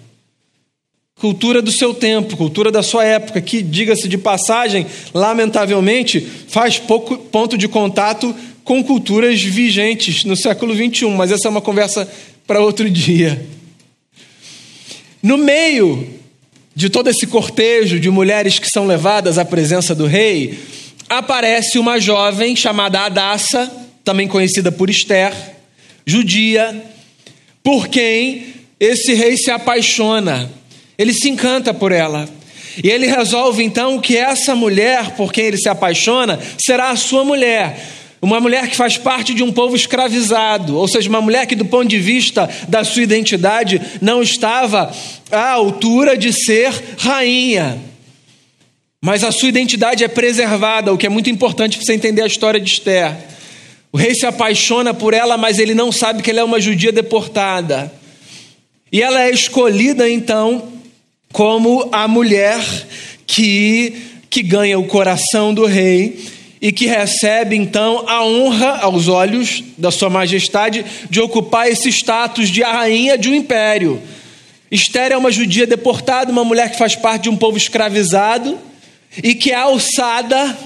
Cultura 1.25 1.63
do 1.63 1.73
seu 1.73 1.95
tempo, 1.95 2.37
cultura 2.37 2.71
da 2.71 2.83
sua 2.83 3.03
época, 3.03 3.41
que, 3.41 3.63
diga-se 3.63 4.07
de 4.09 4.19
passagem, 4.19 4.87
lamentavelmente, 5.15 6.21
faz 6.21 6.79
pouco 6.79 7.17
ponto 7.17 7.57
de 7.57 7.67
contato 7.67 8.37
com 8.63 8.85
culturas 8.85 9.41
vigentes 9.41 10.23
no 10.25 10.37
século 10.37 10.75
XXI, 10.75 11.07
mas 11.07 11.33
essa 11.33 11.49
é 11.49 11.51
uma 11.51 11.63
conversa 11.63 12.07
para 12.47 12.61
outro 12.61 12.85
dia. 12.93 13.43
No 15.23 15.39
meio 15.39 16.07
de 16.75 16.91
todo 16.91 17.09
esse 17.09 17.27
cortejo 17.27 17.99
de 17.99 18.11
mulheres 18.11 18.59
que 18.59 18.69
são 18.69 18.87
levadas 18.87 19.39
à 19.39 19.47
presença 19.47 19.95
do 19.95 20.05
rei, 20.05 20.59
aparece 21.09 21.79
uma 21.79 21.99
jovem 21.99 22.55
chamada 22.55 23.01
Adassa, 23.01 23.73
também 24.05 24.29
conhecida 24.29 24.71
por 24.71 24.91
Esther, 24.91 25.33
judia, 26.05 26.85
por 27.63 27.89
quem 27.89 28.49
esse 28.79 29.15
rei 29.15 29.39
se 29.39 29.51
apaixona. 29.51 30.63
Ele 30.99 31.13
se 31.13 31.29
encanta 31.29 31.75
por 31.75 31.93
ela. 31.93 32.29
E 32.83 32.89
ele 32.89 33.07
resolve 33.07 33.63
então 33.63 34.01
que 34.01 34.17
essa 34.17 34.55
mulher 34.55 35.13
por 35.13 35.33
quem 35.33 35.45
ele 35.45 35.57
se 35.57 35.69
apaixona 35.69 36.41
será 36.59 36.91
a 36.91 36.97
sua 36.97 37.25
mulher. 37.25 37.79
Uma 38.21 38.41
mulher 38.41 38.69
que 38.69 38.77
faz 38.77 38.97
parte 38.97 39.35
de 39.35 39.43
um 39.43 39.53
povo 39.53 39.77
escravizado, 39.77 40.77
ou 40.77 40.89
seja, 40.89 41.11
uma 41.11 41.21
mulher 41.21 41.47
que, 41.47 41.55
do 41.55 41.67
ponto 41.67 41.87
de 41.87 41.99
vista 41.99 42.49
da 42.67 42.83
sua 42.83 43.03
identidade, 43.03 43.81
não 44.01 44.23
estava 44.23 44.91
à 45.31 45.51
altura 45.51 46.17
de 46.17 46.33
ser 46.33 46.73
rainha. 46.97 47.79
Mas 48.99 49.23
a 49.23 49.31
sua 49.31 49.51
identidade 49.51 50.03
é 50.03 50.09
preservada, 50.09 50.91
o 50.91 50.97
que 50.97 51.05
é 51.05 51.11
muito 51.11 51.29
importante 51.29 51.77
para 51.77 51.85
você 51.85 51.93
entender 51.93 52.23
a 52.23 52.27
história 52.27 52.59
de 52.59 52.71
Esther. 52.71 53.15
O 53.93 53.99
rei 53.99 54.15
se 54.15 54.25
apaixona 54.25 54.95
por 54.95 55.13
ela, 55.13 55.37
mas 55.37 55.59
ele 55.59 55.75
não 55.75 55.93
sabe 55.93 56.23
que 56.23 56.31
ela 56.31 56.41
é 56.41 56.45
uma 56.45 56.59
judia 56.59 56.91
deportada. 56.91 57.93
E 58.91 59.03
ela 59.03 59.23
é 59.23 59.31
escolhida 59.31 60.09
então 60.09 60.74
como 61.35 61.89
a 61.91 62.07
mulher 62.07 62.65
que, 63.27 63.93
que 64.31 64.41
ganha 64.41 64.79
o 64.79 64.87
coração 64.87 65.53
do 65.53 65.67
rei 65.67 66.17
e 66.63 66.71
que 66.71 66.87
recebe 66.87 67.57
então 67.57 68.09
a 68.09 68.25
honra 68.25 68.79
aos 68.83 69.09
olhos 69.09 69.61
da 69.77 69.91
sua 69.91 70.09
majestade 70.09 70.85
de 71.11 71.21
ocupar 71.21 71.69
esse 71.69 71.89
status 71.89 72.49
de 72.51 72.63
rainha 72.63 73.19
de 73.19 73.29
um 73.29 73.35
império. 73.35 74.01
Esther 74.71 75.11
é 75.11 75.17
uma 75.17 75.33
judia 75.33 75.67
deportada, 75.67 76.31
uma 76.31 76.45
mulher 76.45 76.71
que 76.71 76.79
faz 76.79 76.95
parte 76.95 77.25
de 77.25 77.31
um 77.31 77.37
povo 77.37 77.59
escravizado 77.59 78.57
e 79.21 79.35
que 79.35 79.51
é 79.51 79.57
alçada 79.57 80.57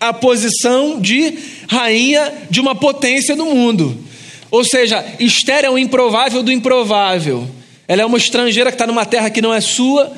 à 0.00 0.12
posição 0.12 1.00
de 1.00 1.38
rainha 1.68 2.34
de 2.50 2.60
uma 2.60 2.74
potência 2.74 3.36
do 3.36 3.46
mundo. 3.46 3.96
Ou 4.50 4.64
seja, 4.64 5.06
Esther 5.20 5.64
é 5.64 5.70
o 5.70 5.78
improvável 5.78 6.42
do 6.42 6.50
improvável. 6.50 7.48
Ela 7.88 8.02
é 8.02 8.06
uma 8.06 8.18
estrangeira 8.18 8.70
que 8.70 8.74
está 8.74 8.86
numa 8.86 9.04
terra 9.04 9.30
que 9.30 9.40
não 9.40 9.54
é 9.54 9.60
sua, 9.60 10.12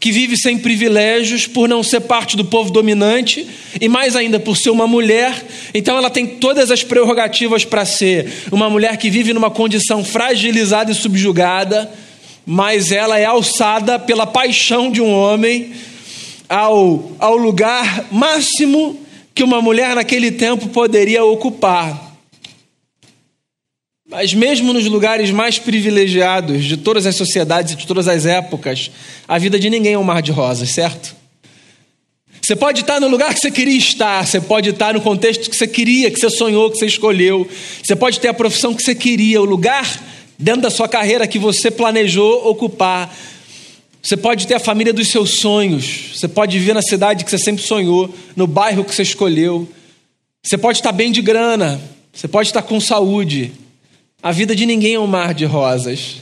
que 0.00 0.10
vive 0.10 0.36
sem 0.36 0.56
privilégios 0.56 1.46
por 1.46 1.68
não 1.68 1.82
ser 1.82 2.00
parte 2.00 2.34
do 2.36 2.44
povo 2.44 2.70
dominante 2.70 3.46
e 3.78 3.86
mais 3.86 4.16
ainda 4.16 4.40
por 4.40 4.56
ser 4.56 4.70
uma 4.70 4.86
mulher. 4.86 5.34
Então 5.74 5.96
ela 5.98 6.08
tem 6.08 6.26
todas 6.26 6.70
as 6.70 6.82
prerrogativas 6.82 7.66
para 7.66 7.84
ser 7.84 8.26
uma 8.50 8.70
mulher 8.70 8.96
que 8.96 9.10
vive 9.10 9.34
numa 9.34 9.50
condição 9.50 10.02
fragilizada 10.02 10.90
e 10.90 10.94
subjugada, 10.94 11.90
mas 12.46 12.90
ela 12.90 13.18
é 13.18 13.26
alçada 13.26 13.98
pela 13.98 14.26
paixão 14.26 14.90
de 14.90 15.02
um 15.02 15.12
homem 15.12 15.72
ao, 16.48 17.12
ao 17.18 17.36
lugar 17.36 18.06
máximo 18.10 18.98
que 19.34 19.44
uma 19.44 19.60
mulher 19.60 19.94
naquele 19.94 20.32
tempo 20.32 20.68
poderia 20.68 21.22
ocupar. 21.24 22.09
Mas, 24.10 24.34
mesmo 24.34 24.72
nos 24.72 24.86
lugares 24.86 25.30
mais 25.30 25.56
privilegiados 25.58 26.64
de 26.64 26.76
todas 26.76 27.06
as 27.06 27.14
sociedades 27.14 27.74
e 27.74 27.76
de 27.76 27.86
todas 27.86 28.08
as 28.08 28.26
épocas, 28.26 28.90
a 29.28 29.38
vida 29.38 29.56
de 29.56 29.70
ninguém 29.70 29.92
é 29.92 29.98
um 29.98 30.02
mar 30.02 30.20
de 30.20 30.32
rosas, 30.32 30.70
certo? 30.70 31.14
Você 32.42 32.56
pode 32.56 32.80
estar 32.80 32.98
no 33.00 33.06
lugar 33.06 33.32
que 33.32 33.38
você 33.38 33.52
queria 33.52 33.78
estar, 33.78 34.26
você 34.26 34.40
pode 34.40 34.70
estar 34.70 34.94
no 34.94 35.00
contexto 35.00 35.48
que 35.48 35.56
você 35.56 35.68
queria, 35.68 36.10
que 36.10 36.18
você 36.18 36.28
sonhou, 36.28 36.68
que 36.72 36.78
você 36.78 36.86
escolheu, 36.86 37.48
você 37.80 37.94
pode 37.94 38.18
ter 38.18 38.26
a 38.26 38.34
profissão 38.34 38.74
que 38.74 38.82
você 38.82 38.96
queria, 38.96 39.40
o 39.40 39.44
lugar 39.44 39.86
dentro 40.36 40.62
da 40.62 40.70
sua 40.70 40.88
carreira 40.88 41.28
que 41.28 41.38
você 41.38 41.70
planejou 41.70 42.48
ocupar, 42.48 43.14
você 44.02 44.16
pode 44.16 44.44
ter 44.44 44.54
a 44.54 44.58
família 44.58 44.92
dos 44.92 45.08
seus 45.08 45.38
sonhos. 45.38 46.16
Você 46.16 46.26
pode 46.26 46.58
viver 46.58 46.74
na 46.74 46.82
cidade 46.82 47.24
que 47.24 47.30
você 47.30 47.38
sempre 47.38 47.62
sonhou, 47.62 48.12
no 48.34 48.46
bairro 48.46 48.82
que 48.82 48.92
você 48.92 49.02
escolheu. 49.02 49.68
Você 50.42 50.58
pode 50.58 50.78
estar 50.78 50.90
bem 50.90 51.12
de 51.12 51.22
grana. 51.22 51.80
Você 52.12 52.26
pode 52.26 52.48
estar 52.48 52.62
com 52.62 52.80
saúde. 52.80 53.52
A 54.22 54.32
vida 54.32 54.54
de 54.54 54.66
ninguém 54.66 54.94
é 54.94 55.00
um 55.00 55.06
mar 55.06 55.32
de 55.32 55.46
rosas. 55.46 56.16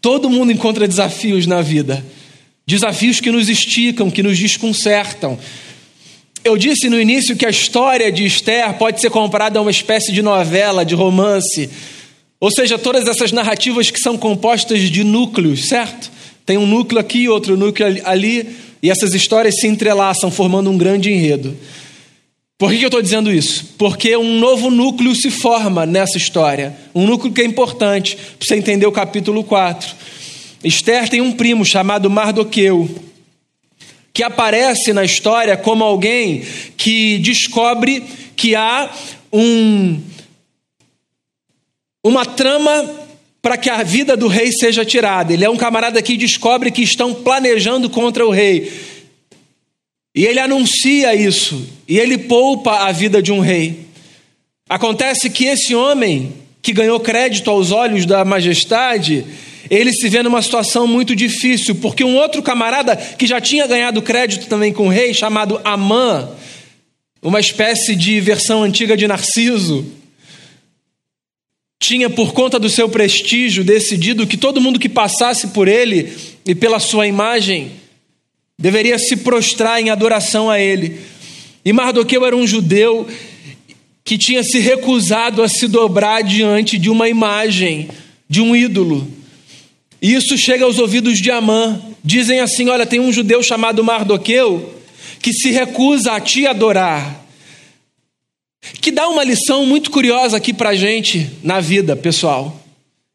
Todo 0.00 0.28
mundo 0.28 0.50
encontra 0.50 0.88
desafios 0.88 1.46
na 1.46 1.62
vida. 1.62 2.04
Desafios 2.66 3.20
que 3.20 3.30
nos 3.30 3.48
esticam, 3.48 4.10
que 4.10 4.24
nos 4.24 4.36
desconcertam. 4.36 5.38
Eu 6.42 6.56
disse 6.56 6.88
no 6.88 7.00
início 7.00 7.36
que 7.36 7.46
a 7.46 7.50
história 7.50 8.10
de 8.10 8.24
Esther 8.24 8.74
pode 8.74 9.00
ser 9.00 9.10
comparada 9.10 9.58
a 9.58 9.62
uma 9.62 9.70
espécie 9.70 10.10
de 10.10 10.20
novela, 10.20 10.84
de 10.84 10.96
romance. 10.96 11.70
Ou 12.40 12.50
seja, 12.50 12.76
todas 12.76 13.06
essas 13.06 13.30
narrativas 13.30 13.90
que 13.90 14.00
são 14.00 14.18
compostas 14.18 14.80
de 14.80 15.04
núcleos, 15.04 15.68
certo? 15.68 16.10
Tem 16.44 16.58
um 16.58 16.66
núcleo 16.66 17.00
aqui, 17.00 17.28
outro 17.28 17.56
núcleo 17.56 18.00
ali, 18.04 18.48
e 18.82 18.90
essas 18.90 19.14
histórias 19.14 19.60
se 19.60 19.66
entrelaçam, 19.68 20.30
formando 20.30 20.70
um 20.70 20.78
grande 20.78 21.12
enredo. 21.12 21.56
Por 22.58 22.70
que 22.70 22.82
eu 22.82 22.86
estou 22.86 23.02
dizendo 23.02 23.30
isso? 23.30 23.74
Porque 23.76 24.16
um 24.16 24.38
novo 24.38 24.70
núcleo 24.70 25.14
se 25.14 25.30
forma 25.30 25.84
nessa 25.84 26.16
história. 26.16 26.74
Um 26.94 27.06
núcleo 27.06 27.32
que 27.32 27.42
é 27.42 27.44
importante 27.44 28.16
para 28.16 28.46
você 28.46 28.56
entender 28.56 28.86
o 28.86 28.92
capítulo 28.92 29.44
4. 29.44 29.94
Esther 30.64 31.08
tem 31.08 31.20
um 31.20 31.32
primo 31.32 31.66
chamado 31.66 32.08
Mardoqueu, 32.08 32.88
que 34.10 34.22
aparece 34.22 34.94
na 34.94 35.04
história 35.04 35.54
como 35.54 35.84
alguém 35.84 36.44
que 36.78 37.18
descobre 37.18 38.02
que 38.34 38.54
há 38.54 38.90
um, 39.30 40.00
uma 42.02 42.24
trama 42.24 42.90
para 43.42 43.58
que 43.58 43.68
a 43.68 43.82
vida 43.82 44.16
do 44.16 44.28
rei 44.28 44.50
seja 44.50 44.82
tirada. 44.82 45.30
Ele 45.30 45.44
é 45.44 45.50
um 45.50 45.58
camarada 45.58 46.00
que 46.00 46.16
descobre 46.16 46.70
que 46.70 46.82
estão 46.82 47.12
planejando 47.12 47.90
contra 47.90 48.26
o 48.26 48.30
rei. 48.30 48.72
E 50.16 50.24
ele 50.24 50.40
anuncia 50.40 51.14
isso. 51.14 51.62
E 51.86 51.98
ele 51.98 52.16
poupa 52.16 52.86
a 52.86 52.92
vida 52.92 53.20
de 53.20 53.30
um 53.30 53.40
rei. 53.40 53.80
Acontece 54.66 55.28
que 55.28 55.44
esse 55.44 55.74
homem, 55.74 56.32
que 56.62 56.72
ganhou 56.72 56.98
crédito 56.98 57.50
aos 57.50 57.70
olhos 57.70 58.06
da 58.06 58.24
majestade, 58.24 59.26
ele 59.68 59.92
se 59.92 60.08
vê 60.08 60.22
numa 60.22 60.40
situação 60.40 60.86
muito 60.86 61.14
difícil, 61.14 61.74
porque 61.74 62.02
um 62.02 62.16
outro 62.16 62.42
camarada 62.42 62.96
que 62.96 63.26
já 63.26 63.42
tinha 63.42 63.66
ganhado 63.66 64.00
crédito 64.00 64.46
também 64.46 64.72
com 64.72 64.86
o 64.86 64.90
rei, 64.90 65.12
chamado 65.12 65.60
Amã, 65.62 66.30
uma 67.22 67.38
espécie 67.38 67.94
de 67.94 68.18
versão 68.18 68.62
antiga 68.62 68.96
de 68.96 69.06
Narciso, 69.06 69.84
tinha, 71.78 72.08
por 72.08 72.32
conta 72.32 72.58
do 72.58 72.70
seu 72.70 72.88
prestígio, 72.88 73.62
decidido 73.62 74.26
que 74.26 74.38
todo 74.38 74.62
mundo 74.62 74.80
que 74.80 74.88
passasse 74.88 75.48
por 75.48 75.68
ele 75.68 76.10
e 76.46 76.54
pela 76.54 76.80
sua 76.80 77.06
imagem 77.06 77.70
deveria 78.58 78.98
se 78.98 79.16
prostrar 79.18 79.80
em 79.80 79.90
adoração 79.90 80.48
a 80.50 80.58
ele. 80.58 81.00
E 81.64 81.72
Mardoqueu 81.72 82.24
era 82.24 82.36
um 82.36 82.46
judeu 82.46 83.06
que 84.04 84.16
tinha 84.16 84.42
se 84.42 84.58
recusado 84.58 85.42
a 85.42 85.48
se 85.48 85.66
dobrar 85.66 86.22
diante 86.22 86.78
de 86.78 86.88
uma 86.88 87.08
imagem, 87.08 87.88
de 88.28 88.40
um 88.40 88.54
ídolo. 88.54 89.06
E 90.00 90.14
isso 90.14 90.38
chega 90.38 90.64
aos 90.64 90.78
ouvidos 90.78 91.18
de 91.18 91.30
Amã. 91.30 91.80
Dizem 92.04 92.40
assim: 92.40 92.68
Olha, 92.68 92.86
tem 92.86 93.00
um 93.00 93.12
judeu 93.12 93.42
chamado 93.42 93.82
Mardoqueu 93.82 94.74
que 95.20 95.32
se 95.32 95.50
recusa 95.50 96.12
a 96.12 96.20
te 96.20 96.46
adorar. 96.46 97.24
Que 98.80 98.92
dá 98.92 99.08
uma 99.08 99.24
lição 99.24 99.66
muito 99.66 99.90
curiosa 99.90 100.36
aqui 100.36 100.52
para 100.52 100.74
gente 100.74 101.28
na 101.42 101.60
vida, 101.60 101.96
pessoal. 101.96 102.65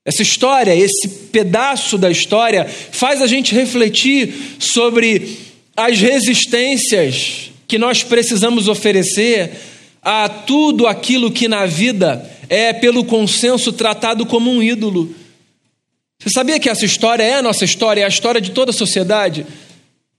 Essa 0.03 0.24
história, 0.24 0.75
esse 0.75 1.08
pedaço 1.31 1.98
da 1.98 2.10
história, 2.10 2.65
faz 2.65 3.22
a 3.22 3.27
gente 3.27 3.53
refletir 3.53 4.34
sobre 4.60 5.38
as 5.77 6.00
resistências 6.00 7.51
que 7.67 7.77
nós 7.77 8.03
precisamos 8.03 8.67
oferecer 8.67 9.51
a 10.01 10.27
tudo 10.27 10.88
aquilo 10.88 11.31
que 11.31 11.48
na 11.48 11.65
vida 11.65 12.29
é, 12.50 12.74
pelo 12.74 13.05
consenso, 13.05 13.72
tratado 13.72 14.25
como 14.25 14.51
um 14.51 14.62
ídolo. 14.62 15.13
Você 16.20 16.31
sabia 16.31 16.60
que 16.60 16.70
essa 16.70 16.86
história 16.86 17.24
é 17.24 17.36
a 17.36 17.41
nossa 17.41 17.63
história, 17.63 18.01
é 18.01 18.05
a 18.05 18.10
história 18.10 18.41
de 18.41 18.51
toda 18.51 18.72
a 18.72 18.74
sociedade? 18.74 19.46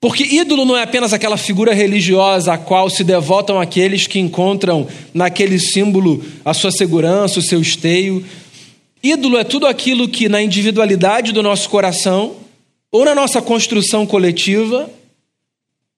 Porque 0.01 0.25
ídolo 0.25 0.65
não 0.65 0.77
é 0.77 0.83
apenas 0.83 1.13
aquela 1.13 1.37
figura 1.37 1.73
religiosa 1.73 2.55
a 2.55 2.59
qual 2.59 2.89
se 2.89 3.05
devotam 3.05 3.61
aqueles 3.61 4.07
que 4.07 4.19
encontram 4.19 4.89
naquele 5.15 5.59
símbolo 5.61 6.25
a 6.45 6.55
sua 6.55 6.73
segurança, 6.73 7.39
o 7.39 7.43
seu 7.43 7.61
esteio. 7.61 8.25
Ídolo 9.03 9.39
é 9.39 9.45
tudo 9.45 9.67
aquilo 9.67 10.09
que 10.09 10.29
na 10.29 10.41
individualidade 10.41 11.33
do 11.33 11.43
nosso 11.43 11.69
coração 11.69 12.37
ou 12.91 13.05
na 13.05 13.15
nossa 13.15 13.43
construção 13.43 14.07
coletiva 14.07 14.89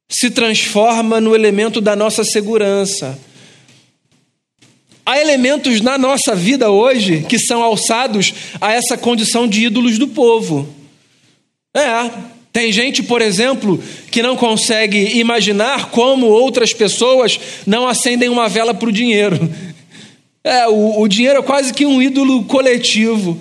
se 0.08 0.30
transforma 0.30 1.20
no 1.20 1.34
elemento 1.34 1.80
da 1.80 1.94
nossa 1.94 2.24
segurança 2.24 3.18
Há 5.06 5.20
elementos 5.20 5.82
na 5.82 5.98
nossa 5.98 6.34
vida 6.34 6.70
hoje 6.70 7.26
que 7.28 7.38
são 7.38 7.62
alçados 7.62 8.32
a 8.58 8.72
essa 8.72 8.96
condição 8.96 9.46
de 9.46 9.66
ídolos 9.66 9.98
do 9.98 10.08
povo. 10.08 10.66
É, 11.76 12.10
tem 12.50 12.72
gente, 12.72 13.02
por 13.02 13.20
exemplo, 13.20 13.82
que 14.10 14.22
não 14.22 14.34
consegue 14.34 15.18
imaginar 15.18 15.90
como 15.90 16.26
outras 16.26 16.72
pessoas 16.72 17.38
não 17.66 17.86
acendem 17.86 18.30
uma 18.30 18.48
vela 18.48 18.72
para 18.72 18.88
o 18.88 18.92
dinheiro. 18.92 19.38
É, 20.44 20.68
o, 20.68 21.00
o 21.00 21.08
dinheiro 21.08 21.38
é 21.38 21.42
quase 21.42 21.72
que 21.72 21.86
um 21.86 22.02
ídolo 22.02 22.44
coletivo. 22.44 23.40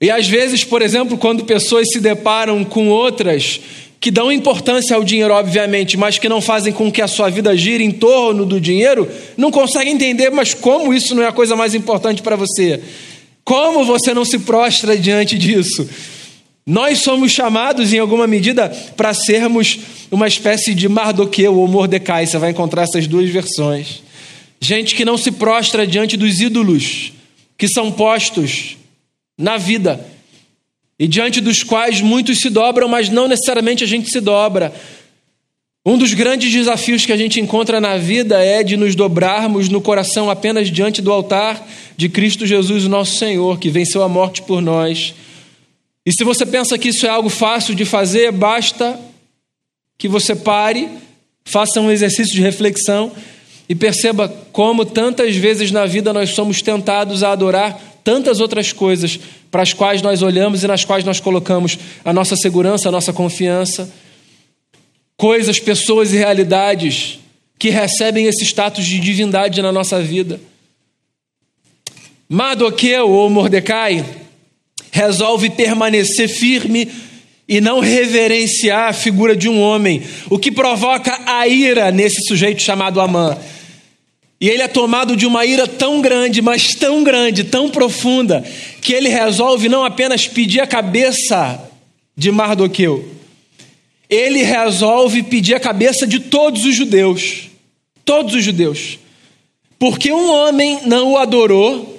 E 0.00 0.10
às 0.12 0.28
vezes, 0.28 0.62
por 0.62 0.80
exemplo, 0.80 1.18
quando 1.18 1.44
pessoas 1.44 1.88
se 1.90 1.98
deparam 1.98 2.64
com 2.64 2.88
outras 2.88 3.60
que 4.00 4.12
dão 4.12 4.30
importância 4.30 4.94
ao 4.94 5.02
dinheiro, 5.02 5.34
obviamente, 5.34 5.96
mas 5.96 6.18
que 6.18 6.28
não 6.28 6.40
fazem 6.40 6.72
com 6.72 6.90
que 6.90 7.02
a 7.02 7.08
sua 7.08 7.28
vida 7.28 7.56
gire 7.56 7.82
em 7.82 7.90
torno 7.90 8.46
do 8.46 8.60
dinheiro, 8.60 9.08
não 9.36 9.50
conseguem 9.50 9.92
entender, 9.92 10.30
mas 10.30 10.54
como 10.54 10.94
isso 10.94 11.16
não 11.16 11.22
é 11.24 11.26
a 11.26 11.32
coisa 11.32 11.56
mais 11.56 11.74
importante 11.74 12.22
para 12.22 12.36
você? 12.36 12.80
Como 13.42 13.84
você 13.84 14.14
não 14.14 14.24
se 14.24 14.38
prostra 14.38 14.96
diante 14.96 15.36
disso? 15.36 15.88
Nós 16.64 16.98
somos 16.98 17.32
chamados, 17.32 17.92
em 17.92 17.98
alguma 17.98 18.26
medida, 18.28 18.68
para 18.96 19.12
sermos 19.14 19.80
uma 20.12 20.28
espécie 20.28 20.74
de 20.74 20.88
Mardoqueu 20.88 21.56
ou 21.56 21.66
Mordecai. 21.66 22.24
Você 22.24 22.38
vai 22.38 22.50
encontrar 22.50 22.82
essas 22.82 23.08
duas 23.08 23.28
versões. 23.28 24.06
Gente 24.60 24.94
que 24.94 25.04
não 25.04 25.16
se 25.16 25.30
prostra 25.32 25.86
diante 25.86 26.16
dos 26.16 26.40
ídolos 26.40 27.12
que 27.56 27.68
são 27.68 27.90
postos 27.90 28.76
na 29.36 29.56
vida 29.56 30.04
e 30.98 31.06
diante 31.06 31.40
dos 31.40 31.62
quais 31.62 32.00
muitos 32.00 32.38
se 32.38 32.50
dobram, 32.50 32.88
mas 32.88 33.08
não 33.08 33.28
necessariamente 33.28 33.84
a 33.84 33.86
gente 33.86 34.10
se 34.10 34.20
dobra. 34.20 34.72
Um 35.86 35.96
dos 35.96 36.12
grandes 36.12 36.52
desafios 36.52 37.06
que 37.06 37.12
a 37.12 37.16
gente 37.16 37.40
encontra 37.40 37.80
na 37.80 37.96
vida 37.96 38.44
é 38.44 38.62
de 38.62 38.76
nos 38.76 38.94
dobrarmos 38.94 39.68
no 39.68 39.80
coração 39.80 40.28
apenas 40.28 40.70
diante 40.70 41.00
do 41.00 41.12
altar 41.12 41.66
de 41.96 42.08
Cristo 42.08 42.44
Jesus, 42.44 42.84
o 42.84 42.88
nosso 42.88 43.16
Senhor, 43.16 43.58
que 43.58 43.70
venceu 43.70 44.02
a 44.02 44.08
morte 44.08 44.42
por 44.42 44.60
nós. 44.60 45.14
E 46.04 46.12
se 46.12 46.24
você 46.24 46.44
pensa 46.44 46.76
que 46.76 46.88
isso 46.88 47.06
é 47.06 47.08
algo 47.08 47.28
fácil 47.28 47.74
de 47.74 47.84
fazer, 47.84 48.32
basta 48.32 48.98
que 49.96 50.08
você 50.08 50.34
pare, 50.34 50.88
faça 51.44 51.80
um 51.80 51.90
exercício 51.90 52.34
de 52.34 52.40
reflexão 52.40 53.12
e 53.68 53.74
perceba 53.74 54.28
como 54.50 54.84
tantas 54.84 55.36
vezes 55.36 55.70
na 55.70 55.84
vida 55.84 56.12
nós 56.12 56.30
somos 56.30 56.62
tentados 56.62 57.22
a 57.22 57.32
adorar 57.32 57.78
tantas 58.02 58.40
outras 58.40 58.72
coisas 58.72 59.20
para 59.50 59.62
as 59.62 59.74
quais 59.74 60.00
nós 60.00 60.22
olhamos 60.22 60.64
e 60.64 60.66
nas 60.66 60.84
quais 60.84 61.04
nós 61.04 61.20
colocamos 61.20 61.78
a 62.04 62.12
nossa 62.12 62.36
segurança, 62.36 62.88
a 62.88 62.92
nossa 62.92 63.12
confiança. 63.12 63.92
Coisas, 65.16 65.58
pessoas 65.58 66.12
e 66.12 66.16
realidades 66.16 67.18
que 67.58 67.68
recebem 67.68 68.26
esse 68.26 68.44
status 68.44 68.86
de 68.86 68.98
divindade 68.98 69.60
na 69.60 69.72
nossa 69.72 70.00
vida. 70.00 70.40
Madoqueu 72.28 73.10
ou 73.10 73.28
Mordecai 73.28 74.04
resolve 74.90 75.50
permanecer 75.50 76.28
firme 76.28 76.88
e 77.48 77.60
não 77.60 77.80
reverenciar 77.80 78.88
a 78.88 78.92
figura 78.92 79.34
de 79.34 79.48
um 79.48 79.60
homem, 79.60 80.02
o 80.30 80.38
que 80.38 80.52
provoca 80.52 81.18
a 81.26 81.48
ira 81.48 81.90
nesse 81.90 82.22
sujeito 82.26 82.62
chamado 82.62 83.00
Amã. 83.00 83.36
E 84.40 84.48
ele 84.48 84.62
é 84.62 84.68
tomado 84.68 85.16
de 85.16 85.26
uma 85.26 85.44
ira 85.44 85.66
tão 85.66 86.00
grande, 86.00 86.40
mas 86.40 86.68
tão 86.74 87.02
grande, 87.02 87.44
tão 87.44 87.68
profunda, 87.68 88.44
que 88.80 88.92
ele 88.92 89.08
resolve 89.08 89.68
não 89.68 89.84
apenas 89.84 90.28
pedir 90.28 90.60
a 90.60 90.66
cabeça 90.66 91.60
de 92.16 92.30
Mardoqueu, 92.30 93.08
ele 94.08 94.42
resolve 94.42 95.22
pedir 95.22 95.54
a 95.54 95.60
cabeça 95.60 96.06
de 96.06 96.20
todos 96.20 96.64
os 96.64 96.74
judeus. 96.74 97.48
Todos 98.04 98.34
os 98.34 98.44
judeus. 98.44 98.98
Porque 99.78 100.10
um 100.12 100.30
homem 100.30 100.80
não 100.86 101.12
o 101.12 101.18
adorou, 101.18 101.98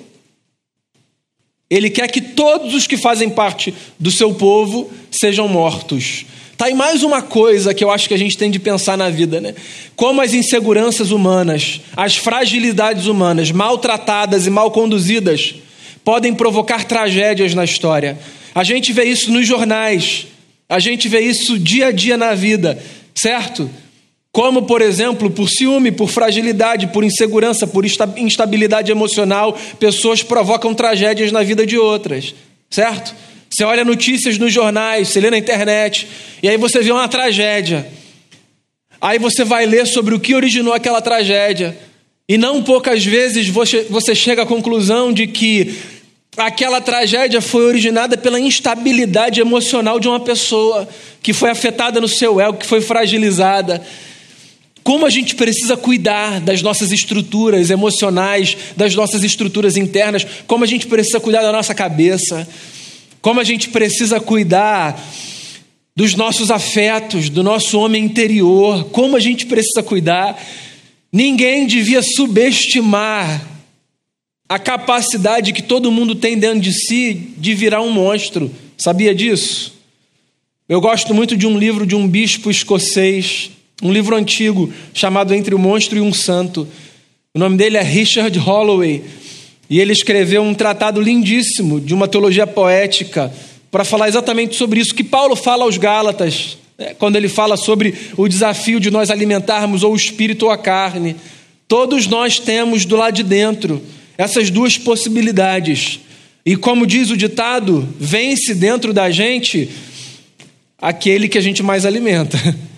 ele 1.70 1.90
quer 1.90 2.10
que 2.10 2.20
todos 2.20 2.74
os 2.74 2.88
que 2.88 2.98
fazem 2.98 3.30
parte 3.30 3.74
do 4.00 4.10
seu 4.10 4.34
povo 4.34 4.92
sejam 5.12 5.48
mortos. 5.48 6.26
Tá 6.60 6.66
aí 6.66 6.74
mais 6.74 7.04
uma 7.04 7.22
coisa 7.22 7.74
que 7.74 7.82
eu 7.82 7.90
acho 7.90 8.10
que 8.10 8.14
a 8.14 8.18
gente 8.18 8.38
tem 8.38 8.52
de 8.52 8.60
pensar 8.60 8.98
na 8.98 9.10
vida, 9.10 9.40
né? 9.40 9.56
Como 9.96 10.20
as 10.20 10.34
inseguranças 10.34 11.10
humanas, 11.10 11.80
as 11.96 12.18
fragilidades 12.18 13.06
humanas, 13.06 13.50
maltratadas 13.50 14.46
e 14.46 14.50
mal 14.50 14.70
conduzidas, 14.70 15.56
podem 16.04 16.34
provocar 16.34 16.84
tragédias 16.84 17.54
na 17.54 17.64
história. 17.64 18.20
A 18.54 18.66
gente 18.66 18.92
vê 18.92 19.06
isso 19.06 19.32
nos 19.32 19.48
jornais, 19.48 20.28
a 20.68 20.80
gente 20.80 21.08
vê 21.08 21.22
isso 21.22 21.58
dia 21.58 21.88
a 21.88 21.92
dia 21.94 22.18
na 22.18 22.36
vida, 22.36 22.78
certo? 23.16 23.70
Como, 24.30 24.64
por 24.64 24.82
exemplo, 24.82 25.30
por 25.30 25.50
ciúme, 25.50 25.94
por 25.94 26.10
fragilidade, 26.10 26.88
por 26.88 27.06
insegurança, 27.06 27.66
por 27.66 27.86
instabilidade 28.18 28.92
emocional, 28.92 29.58
pessoas 29.80 30.22
provocam 30.22 30.74
tragédias 30.74 31.32
na 31.32 31.42
vida 31.42 31.66
de 31.66 31.78
outras, 31.78 32.36
certo? 32.70 33.16
Você 33.60 33.66
olha 33.66 33.84
notícias 33.84 34.38
nos 34.38 34.54
jornais, 34.54 35.10
você 35.10 35.20
lê 35.20 35.30
na 35.30 35.38
internet, 35.38 36.08
e 36.42 36.48
aí 36.48 36.56
você 36.56 36.80
vê 36.80 36.94
uma 36.94 37.10
tragédia. 37.10 37.86
Aí 39.02 39.20
você 39.20 39.44
vai 39.44 39.66
ler 39.66 39.86
sobre 39.86 40.16
o 40.16 40.20
que 40.20 40.34
originou 40.34 40.74
aquela 40.74 41.02
tragédia. 41.02 41.78
E 42.26 42.38
não 42.38 42.64
poucas 42.64 43.04
vezes 43.04 43.50
você, 43.50 43.86
você 43.90 44.16
chega 44.16 44.44
à 44.44 44.46
conclusão 44.46 45.12
de 45.12 45.28
que 45.28 45.76
aquela 46.38 46.80
tragédia 46.80 47.42
foi 47.42 47.66
originada 47.66 48.16
pela 48.16 48.40
instabilidade 48.40 49.42
emocional 49.42 50.00
de 50.00 50.08
uma 50.08 50.22
pessoa 50.22 50.88
que 51.22 51.34
foi 51.34 51.50
afetada 51.50 52.00
no 52.00 52.08
seu 52.08 52.40
ego, 52.40 52.60
que 52.60 52.66
foi 52.66 52.80
fragilizada. 52.80 53.86
Como 54.86 55.06
a 55.06 55.10
gente 55.10 55.36
precisa 55.36 55.76
cuidar 55.76 56.40
das 56.40 56.62
nossas 56.62 56.94
estruturas 56.94 57.70
emocionais, 57.70 58.56
das 58.78 58.96
nossas 58.96 59.22
estruturas 59.22 59.76
internas, 59.76 60.26
como 60.48 60.64
a 60.64 60.68
gente 60.68 60.88
precisa 60.88 61.20
cuidar 61.20 61.42
da 61.42 61.52
nossa 61.52 61.76
cabeça 61.76 62.48
como 63.22 63.40
a 63.40 63.44
gente 63.44 63.70
precisa 63.70 64.20
cuidar 64.20 65.00
dos 65.96 66.16
nossos 66.16 66.50
afetos, 66.50 67.30
do 67.30 67.44
nosso 67.44 67.78
homem 67.78 68.06
interior, 68.06 68.86
como 68.86 69.18
a 69.18 69.20
gente 69.20 69.46
precisa 69.46 69.84
cuidar. 69.84 70.42
Ninguém 71.12 71.68
devia 71.68 72.02
subestimar 72.02 73.46
a 74.48 74.58
capacidade 74.58 75.54
que 75.54 75.62
todo 75.62 75.92
mundo 75.92 76.16
tem 76.16 76.38
dentro 76.38 76.62
de 76.62 76.74
si 76.74 77.34
de 77.38 77.54
virar 77.54 77.82
um 77.82 77.92
monstro. 77.92 78.50
Sabia 78.78 79.14
disso? 79.14 79.78
Eu 80.68 80.80
gosto 80.80 81.14
muito 81.14 81.36
de 81.36 81.46
um 81.46 81.58
livro 81.58 81.86
de 81.86 81.96
um 81.96 82.08
bispo 82.08 82.50
escocês, 82.50 83.52
um 83.82 83.92
livro 83.92 84.16
antigo 84.16 84.72
chamado 84.94 85.34
Entre 85.34 85.54
o 85.54 85.60
Monstro 85.60 85.98
e 85.98 86.02
um 86.02 86.14
Santo. 86.14 86.68
O 87.34 87.40
nome 87.40 87.58
dele 87.58 87.78
é 87.78 87.84
Richard 87.84 88.38
Holloway. 88.40 89.04
E 89.70 89.80
ele 89.80 89.94
escreveu 89.94 90.42
um 90.42 90.54
tratado 90.54 91.00
lindíssimo 91.00 91.80
de 91.80 91.94
uma 91.94 92.08
teologia 92.08 92.48
poética 92.48 93.32
para 93.70 93.84
falar 93.84 94.08
exatamente 94.08 94.56
sobre 94.56 94.80
isso 94.80 94.96
que 94.96 95.04
Paulo 95.04 95.36
fala 95.36 95.64
aos 95.64 95.78
Gálatas, 95.78 96.58
né, 96.78 96.96
quando 96.98 97.16
ele 97.18 97.30
fala 97.30 97.56
sobre 97.56 97.94
o 98.18 98.28
desafio 98.28 98.80
de 98.80 98.90
nós 98.90 99.12
alimentarmos 99.12 99.84
ou 99.84 99.94
o 99.94 99.96
espírito 99.96 100.46
ou 100.46 100.52
a 100.52 100.58
carne. 100.58 101.16
Todos 101.68 102.08
nós 102.08 102.40
temos 102.40 102.84
do 102.84 102.96
lado 102.96 103.14
de 103.14 103.24
dentro 103.24 103.82
essas 104.18 104.50
duas 104.50 104.78
possibilidades. 104.78 106.00
E 106.46 106.56
como 106.56 106.88
diz 106.88 107.12
o 107.12 107.18
ditado, 107.18 107.88
vence 108.00 108.56
dentro 108.56 108.92
da 108.92 109.12
gente 109.12 109.70
aquele 110.82 111.28
que 111.28 111.38
a 111.38 111.42
gente 111.42 111.62
mais 111.62 111.86
alimenta. 111.86 112.38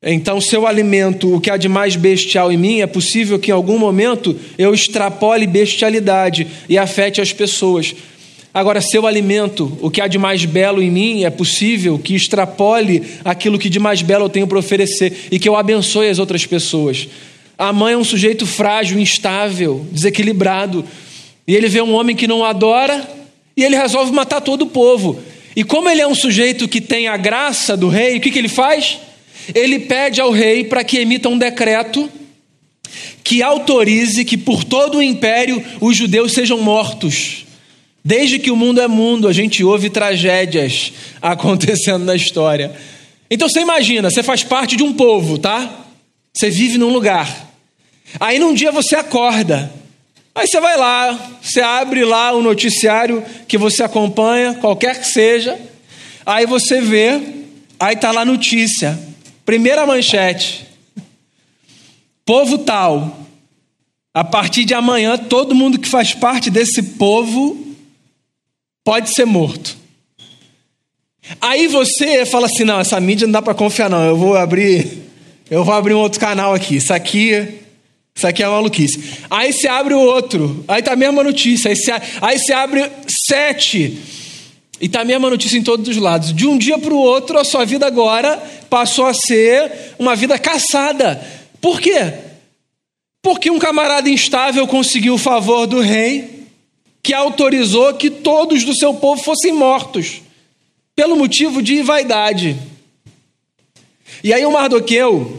Então, 0.00 0.40
se 0.40 0.54
eu 0.54 0.64
alimento 0.64 1.34
o 1.34 1.40
que 1.40 1.50
há 1.50 1.56
de 1.56 1.68
mais 1.68 1.96
bestial 1.96 2.52
em 2.52 2.56
mim, 2.56 2.80
é 2.80 2.86
possível 2.86 3.36
que 3.36 3.50
em 3.50 3.54
algum 3.54 3.76
momento 3.76 4.38
eu 4.56 4.72
extrapole 4.72 5.44
bestialidade 5.44 6.46
e 6.68 6.78
afete 6.78 7.20
as 7.20 7.32
pessoas. 7.32 7.96
Agora, 8.54 8.80
se 8.80 8.96
eu 8.96 9.08
alimento 9.08 9.76
o 9.80 9.90
que 9.90 10.00
há 10.00 10.06
de 10.06 10.16
mais 10.16 10.44
belo 10.44 10.80
em 10.80 10.90
mim, 10.90 11.24
é 11.24 11.30
possível 11.30 11.98
que 11.98 12.14
extrapole 12.14 13.02
aquilo 13.24 13.58
que 13.58 13.68
de 13.68 13.80
mais 13.80 14.00
belo 14.00 14.26
eu 14.26 14.28
tenho 14.28 14.46
para 14.46 14.58
oferecer 14.58 15.26
e 15.32 15.38
que 15.38 15.48
eu 15.48 15.56
abençoe 15.56 16.08
as 16.08 16.20
outras 16.20 16.46
pessoas. 16.46 17.08
A 17.58 17.72
mãe 17.72 17.94
é 17.94 17.96
um 17.96 18.04
sujeito 18.04 18.46
frágil, 18.46 19.00
instável, 19.00 19.84
desequilibrado. 19.90 20.84
E 21.44 21.56
ele 21.56 21.68
vê 21.68 21.82
um 21.82 21.94
homem 21.94 22.14
que 22.14 22.28
não 22.28 22.44
adora 22.44 23.04
e 23.56 23.64
ele 23.64 23.76
resolve 23.76 24.12
matar 24.12 24.40
todo 24.40 24.62
o 24.62 24.66
povo. 24.66 25.18
E 25.56 25.64
como 25.64 25.88
ele 25.90 26.00
é 26.00 26.06
um 26.06 26.14
sujeito 26.14 26.68
que 26.68 26.80
tem 26.80 27.08
a 27.08 27.16
graça 27.16 27.76
do 27.76 27.88
rei, 27.88 28.16
o 28.16 28.20
que, 28.20 28.30
que 28.30 28.38
ele 28.38 28.48
faz? 28.48 29.00
Ele 29.54 29.78
pede 29.80 30.20
ao 30.20 30.30
rei 30.30 30.64
para 30.64 30.84
que 30.84 30.98
emita 30.98 31.28
um 31.28 31.38
decreto 31.38 32.10
que 33.22 33.42
autorize 33.42 34.24
que 34.24 34.36
por 34.36 34.64
todo 34.64 34.98
o 34.98 35.02
império 35.02 35.62
os 35.80 35.96
judeus 35.96 36.32
sejam 36.32 36.60
mortos. 36.60 37.44
Desde 38.04 38.38
que 38.38 38.50
o 38.50 38.56
mundo 38.56 38.80
é 38.80 38.88
mundo, 38.88 39.28
a 39.28 39.32
gente 39.32 39.62
ouve 39.62 39.90
tragédias 39.90 40.92
acontecendo 41.20 42.04
na 42.04 42.14
história. 42.14 42.72
Então 43.30 43.48
você 43.48 43.60
imagina, 43.60 44.10
você 44.10 44.22
faz 44.22 44.42
parte 44.42 44.76
de 44.76 44.82
um 44.82 44.92
povo, 44.92 45.38
tá? 45.38 45.86
Você 46.32 46.50
vive 46.50 46.78
num 46.78 46.92
lugar. 46.92 47.52
Aí 48.18 48.38
num 48.38 48.54
dia 48.54 48.72
você 48.72 48.96
acorda 48.96 49.70
Aí 50.38 50.46
você 50.46 50.60
vai 50.60 50.76
lá, 50.76 51.32
você 51.42 51.60
abre 51.60 52.04
lá 52.04 52.30
o 52.30 52.40
noticiário 52.40 53.24
que 53.48 53.58
você 53.58 53.82
acompanha, 53.82 54.54
qualquer 54.54 55.00
que 55.00 55.08
seja, 55.08 55.58
aí 56.24 56.46
você 56.46 56.80
vê, 56.80 57.20
aí 57.76 57.96
tá 57.96 58.12
lá 58.12 58.24
notícia, 58.24 58.96
primeira 59.48 59.86
manchete, 59.86 60.66
povo 62.22 62.58
tal, 62.58 63.18
a 64.12 64.22
partir 64.22 64.66
de 64.66 64.74
amanhã 64.74 65.16
todo 65.16 65.54
mundo 65.54 65.78
que 65.78 65.88
faz 65.88 66.12
parte 66.12 66.50
desse 66.50 66.82
povo 66.82 67.56
pode 68.84 69.08
ser 69.08 69.24
morto. 69.24 69.74
Aí 71.40 71.66
você 71.66 72.26
fala 72.26 72.44
assim, 72.44 72.62
não, 72.62 72.78
essa 72.78 73.00
mídia 73.00 73.26
não 73.26 73.32
dá 73.32 73.40
para 73.40 73.54
confiar 73.54 73.88
não, 73.88 74.04
eu 74.04 74.18
vou 74.18 74.36
abrir, 74.36 75.04
eu 75.50 75.64
vou 75.64 75.72
abrir 75.72 75.94
um 75.94 76.00
outro 76.00 76.20
canal 76.20 76.52
aqui, 76.52 76.76
isso 76.76 76.92
aqui 76.92 77.60
isso 78.14 78.26
aqui 78.26 78.42
é 78.42 78.46
maluquice. 78.48 79.02
Aí 79.30 79.50
você 79.50 79.66
abre 79.66 79.94
o 79.94 79.98
outro, 79.98 80.62
aí 80.68 80.82
tá 80.82 80.92
a 80.92 80.96
mesma 80.96 81.22
notícia. 81.22 81.70
Aí 81.70 81.76
você, 81.76 81.92
aí 82.20 82.38
você 82.38 82.52
abre 82.52 82.90
sete, 83.28 83.96
e 84.80 84.88
tá 84.88 85.00
a 85.00 85.04
mesma 85.04 85.28
notícia 85.28 85.58
em 85.58 85.62
todos 85.62 85.88
os 85.88 85.96
lados. 85.96 86.32
De 86.32 86.46
um 86.46 86.56
dia 86.56 86.78
para 86.78 86.94
o 86.94 86.98
outro, 86.98 87.38
a 87.38 87.44
sua 87.44 87.64
vida 87.64 87.86
agora 87.86 88.36
passou 88.70 89.06
a 89.06 89.14
ser 89.14 89.94
uma 89.98 90.14
vida 90.14 90.38
caçada. 90.38 91.20
Por 91.60 91.80
quê? 91.80 92.14
Porque 93.20 93.50
um 93.50 93.58
camarada 93.58 94.08
instável 94.08 94.66
conseguiu 94.66 95.14
o 95.14 95.18
favor 95.18 95.66
do 95.66 95.80
rei, 95.80 96.46
que 97.02 97.12
autorizou 97.12 97.94
que 97.94 98.10
todos 98.10 98.64
do 98.64 98.74
seu 98.74 98.94
povo 98.94 99.22
fossem 99.22 99.52
mortos, 99.52 100.22
pelo 100.94 101.16
motivo 101.16 101.60
de 101.60 101.82
vaidade. 101.82 102.56
E 104.22 104.32
aí 104.32 104.44
o 104.44 104.52
Mardoqueu, 104.52 105.36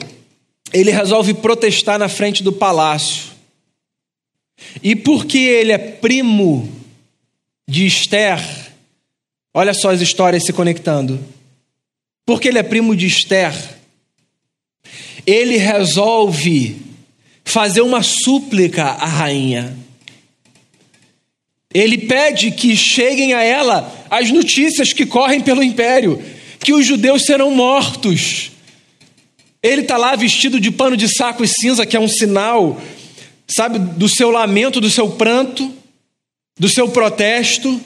ele 0.74 0.92
resolve 0.92 1.34
protestar 1.34 1.98
na 1.98 2.10
frente 2.10 2.44
do 2.44 2.52
palácio. 2.52 3.30
E 4.84 4.96
porque 4.96 5.38
ele 5.38 5.72
é 5.72 5.78
primo 5.78 6.70
de 7.68 7.86
Esther, 7.86 8.40
olha 9.60 9.74
só 9.74 9.92
as 9.92 10.02
histórias 10.02 10.44
se 10.44 10.54
conectando. 10.54 11.20
Porque 12.26 12.48
ele 12.48 12.60
é 12.60 12.64
primo 12.64 12.96
de 12.96 13.08
Esther, 13.08 13.54
ele 15.26 15.58
resolve 15.58 16.78
fazer 17.44 17.82
uma 17.82 18.04
súplica 18.04 18.84
à 18.84 19.06
rainha. 19.06 19.76
Ele 21.74 21.98
pede 21.98 22.52
que 22.52 22.76
cheguem 22.76 23.34
a 23.34 23.44
ela 23.44 24.08
as 24.10 24.32
notícias 24.32 24.94
que 24.94 25.06
correm 25.06 25.42
pelo 25.42 25.64
império, 25.64 26.22
que 26.60 26.74
os 26.74 26.86
judeus 26.86 27.24
serão 27.24 27.52
mortos 27.52 28.52
ele 29.62 29.82
está 29.82 29.98
lá 29.98 30.16
vestido 30.16 30.60
de 30.60 30.72
pano 30.72 30.96
de 30.96 31.08
saco 31.08 31.44
e 31.44 31.48
cinza, 31.48 31.86
que 31.86 31.98
é 31.98 32.00
um 32.00 32.08
sinal, 32.08 32.82
sabe, 33.48 33.78
do 33.78 34.08
seu 34.08 34.30
lamento, 34.30 34.80
do 34.80 34.90
seu 34.90 35.10
pranto, 35.12 35.74
do 36.58 36.70
seu 36.70 36.88
protesto. 36.90 37.80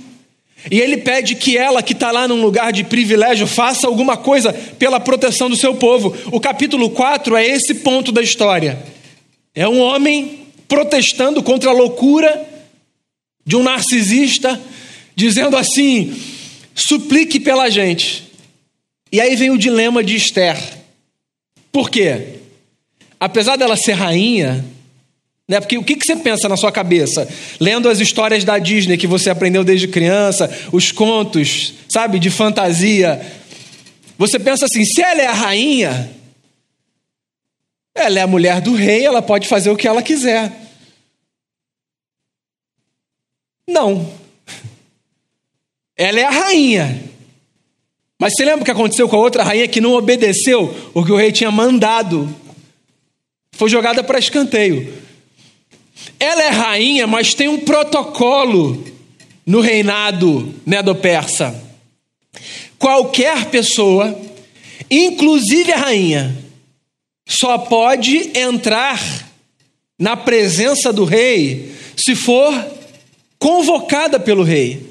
E 0.72 0.80
ele 0.80 0.98
pede 0.98 1.36
que 1.36 1.58
ela, 1.58 1.84
que 1.84 1.94
está 1.94 2.12
lá 2.12 2.28
num 2.28 2.42
lugar 2.42 2.72
de 2.72 2.84
privilégio, 2.84 3.46
faça 3.46 3.86
alguma 3.86 4.16
coisa 4.16 4.54
pela 4.54 5.00
proteção 5.00 5.50
do 5.50 5.56
seu 5.56 5.76
povo. 5.76 6.16
O 6.32 6.40
capítulo 6.40 6.90
4 6.90 7.36
é 7.36 7.46
esse 7.46 7.76
ponto 7.76 8.12
da 8.12 8.22
história. 8.22 8.82
É 9.54 9.68
um 9.68 9.80
homem 9.80 10.48
protestando 10.68 11.44
contra 11.44 11.70
a 11.70 11.74
loucura 11.74 12.50
de 13.46 13.56
um 13.56 13.64
narcisista, 13.64 14.60
dizendo 15.16 15.58
assim: 15.58 16.16
suplique 16.74 17.40
pela 17.40 17.70
gente. 17.70 18.24
E 19.12 19.20
aí 19.20 19.36
vem 19.36 19.52
o 19.52 19.58
dilema 19.58 20.04
de 20.04 20.16
Esther. 20.16 20.58
Por 21.72 21.90
quê? 21.90 22.40
Apesar 23.20 23.56
dela 23.56 23.76
ser 23.76 23.94
rainha, 23.94 24.66
né? 25.48 25.60
Porque 25.60 25.78
o 25.78 25.84
que, 25.84 25.96
que 25.96 26.06
você 26.06 26.16
pensa 26.16 26.48
na 26.48 26.56
sua 26.56 26.72
cabeça? 26.72 27.28
Lendo 27.60 27.90
as 27.90 28.00
histórias 28.00 28.44
da 28.44 28.58
Disney 28.58 28.98
que 28.98 29.08
você 29.08 29.30
aprendeu 29.30 29.64
desde 29.64 29.88
criança, 29.88 30.50
os 30.72 30.92
contos, 30.92 31.74
sabe, 31.90 32.20
de 32.20 32.30
fantasia. 32.30 33.22
Você 34.18 34.40
pensa 34.40 34.66
assim: 34.66 34.86
se 34.86 35.02
ela 35.02 35.22
é 35.22 35.28
a 35.28 35.34
rainha, 35.34 36.12
ela 37.94 38.20
é 38.20 38.22
a 38.22 38.28
mulher 38.28 38.62
do 38.62 38.74
rei, 38.74 39.06
ela 39.06 39.22
pode 39.22 39.48
fazer 39.48 39.70
o 39.70 39.76
que 39.76 39.88
ela 39.88 40.02
quiser. 40.02 40.52
Não. 43.68 44.12
Ela 45.96 46.20
é 46.20 46.24
a 46.26 46.30
rainha. 46.30 47.02
Mas 48.20 48.34
você 48.34 48.44
lembra 48.44 48.62
o 48.62 48.66
que 48.66 48.72
aconteceu 48.72 49.08
com 49.08 49.16
a 49.16 49.20
outra 49.20 49.44
rainha 49.44 49.68
que 49.70 49.80
não 49.80 49.94
obedeceu 49.94 50.92
o 50.94 51.06
que 51.06 51.12
o 51.12 51.16
rei 51.16 51.32
tinha 51.32 51.50
mandado? 51.50 52.34
Foi 53.54 53.70
jogada 53.70 54.04
para 54.04 54.20
escanteio. 54.20 55.04
Ela 56.20 56.44
é 56.44 56.50
rainha, 56.50 57.08
mas 57.08 57.34
tem 57.34 57.48
um 57.48 57.60
protocolo 57.60 58.84
no 59.46 59.60
reinado 59.60 60.54
medo-persa. 60.66 61.62
Qualquer 62.78 63.46
pessoa, 63.46 64.20
inclusive 64.90 65.72
a 65.72 65.78
rainha, 65.78 66.36
só 67.28 67.58
pode 67.58 68.38
entrar 68.38 69.02
na 69.98 70.18
presença 70.18 70.92
do 70.92 71.06
rei 71.06 71.74
se 71.96 72.16
for 72.16 72.54
convocada 73.40 74.20
pelo 74.20 74.44
rei. 74.44 74.86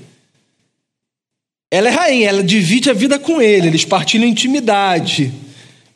Ela 1.71 1.89
é 1.89 1.91
rainha, 1.91 2.29
ela 2.29 2.43
divide 2.43 2.91
a 2.91 2.95
vida 2.95 3.19
com 3.19 3.41
ele, 3.41 3.69
eles 3.69 3.85
partilham 3.85 4.29
intimidade. 4.29 5.33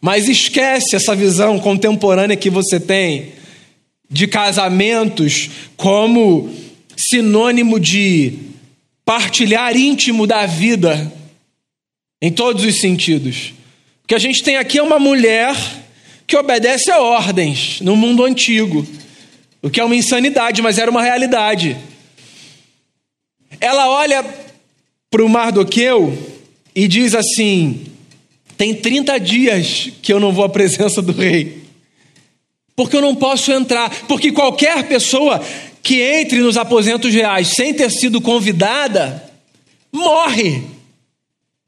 Mas 0.01 0.29
esquece 0.29 0.97
essa 0.97 1.15
visão 1.15 1.59
contemporânea 1.59 2.37
que 2.37 2.49
você 2.49 2.81
tem 2.81 3.33
de 4.09 4.27
casamentos 4.27 5.51
como 5.77 6.53
sinônimo 6.97 7.79
de 7.79 8.35
partilhar 9.05 9.77
íntimo 9.77 10.27
da 10.27 10.47
vida 10.47 11.13
em 12.21 12.33
todos 12.33 12.65
os 12.65 12.81
sentidos. 12.81 13.53
O 14.05 14.09
que 14.09 14.15
a 14.15 14.19
gente 14.19 14.43
tem 14.43 14.57
aqui 14.57 14.79
é 14.79 14.83
uma 14.83 14.99
mulher 14.99 15.55
que 16.27 16.37
obedece 16.37 16.91
a 16.91 17.01
ordens 17.01 17.81
no 17.81 17.95
mundo 17.97 18.25
antigo, 18.25 18.87
o 19.63 19.71
que 19.71 19.81
é 19.81 19.85
uma 19.85 19.97
insanidade, 19.97 20.63
mas 20.63 20.79
era 20.79 20.91
uma 20.91 21.03
realidade. 21.03 21.77
Ela 23.61 23.89
olha 23.89 24.25
para 25.11 25.25
o 25.25 25.29
Mardoqueu 25.29 26.17
e 26.75 26.89
diz 26.89 27.15
assim: 27.15 27.87
tem 28.57 28.75
30 28.75 29.19
dias 29.19 29.91
que 30.03 30.13
eu 30.13 30.21
não 30.21 30.33
vou 30.33 30.45
à 30.45 30.49
presença 30.49 31.01
do 31.03 31.13
rei, 31.13 31.66
porque 32.77 32.95
eu 32.95 33.01
não 33.01 33.17
posso 33.17 33.51
entrar, 33.51 33.91
porque 34.07 34.31
qualquer 34.31 34.87
pessoa 34.87 35.43
que 35.83 36.03
entre 36.03 36.39
nos 36.41 36.59
aposentos 36.59 37.13
reais 37.15 37.49
sem 37.49 37.73
ter 37.73 37.91
sido 37.91 38.21
convidada, 38.21 39.25
morre. 39.91 40.63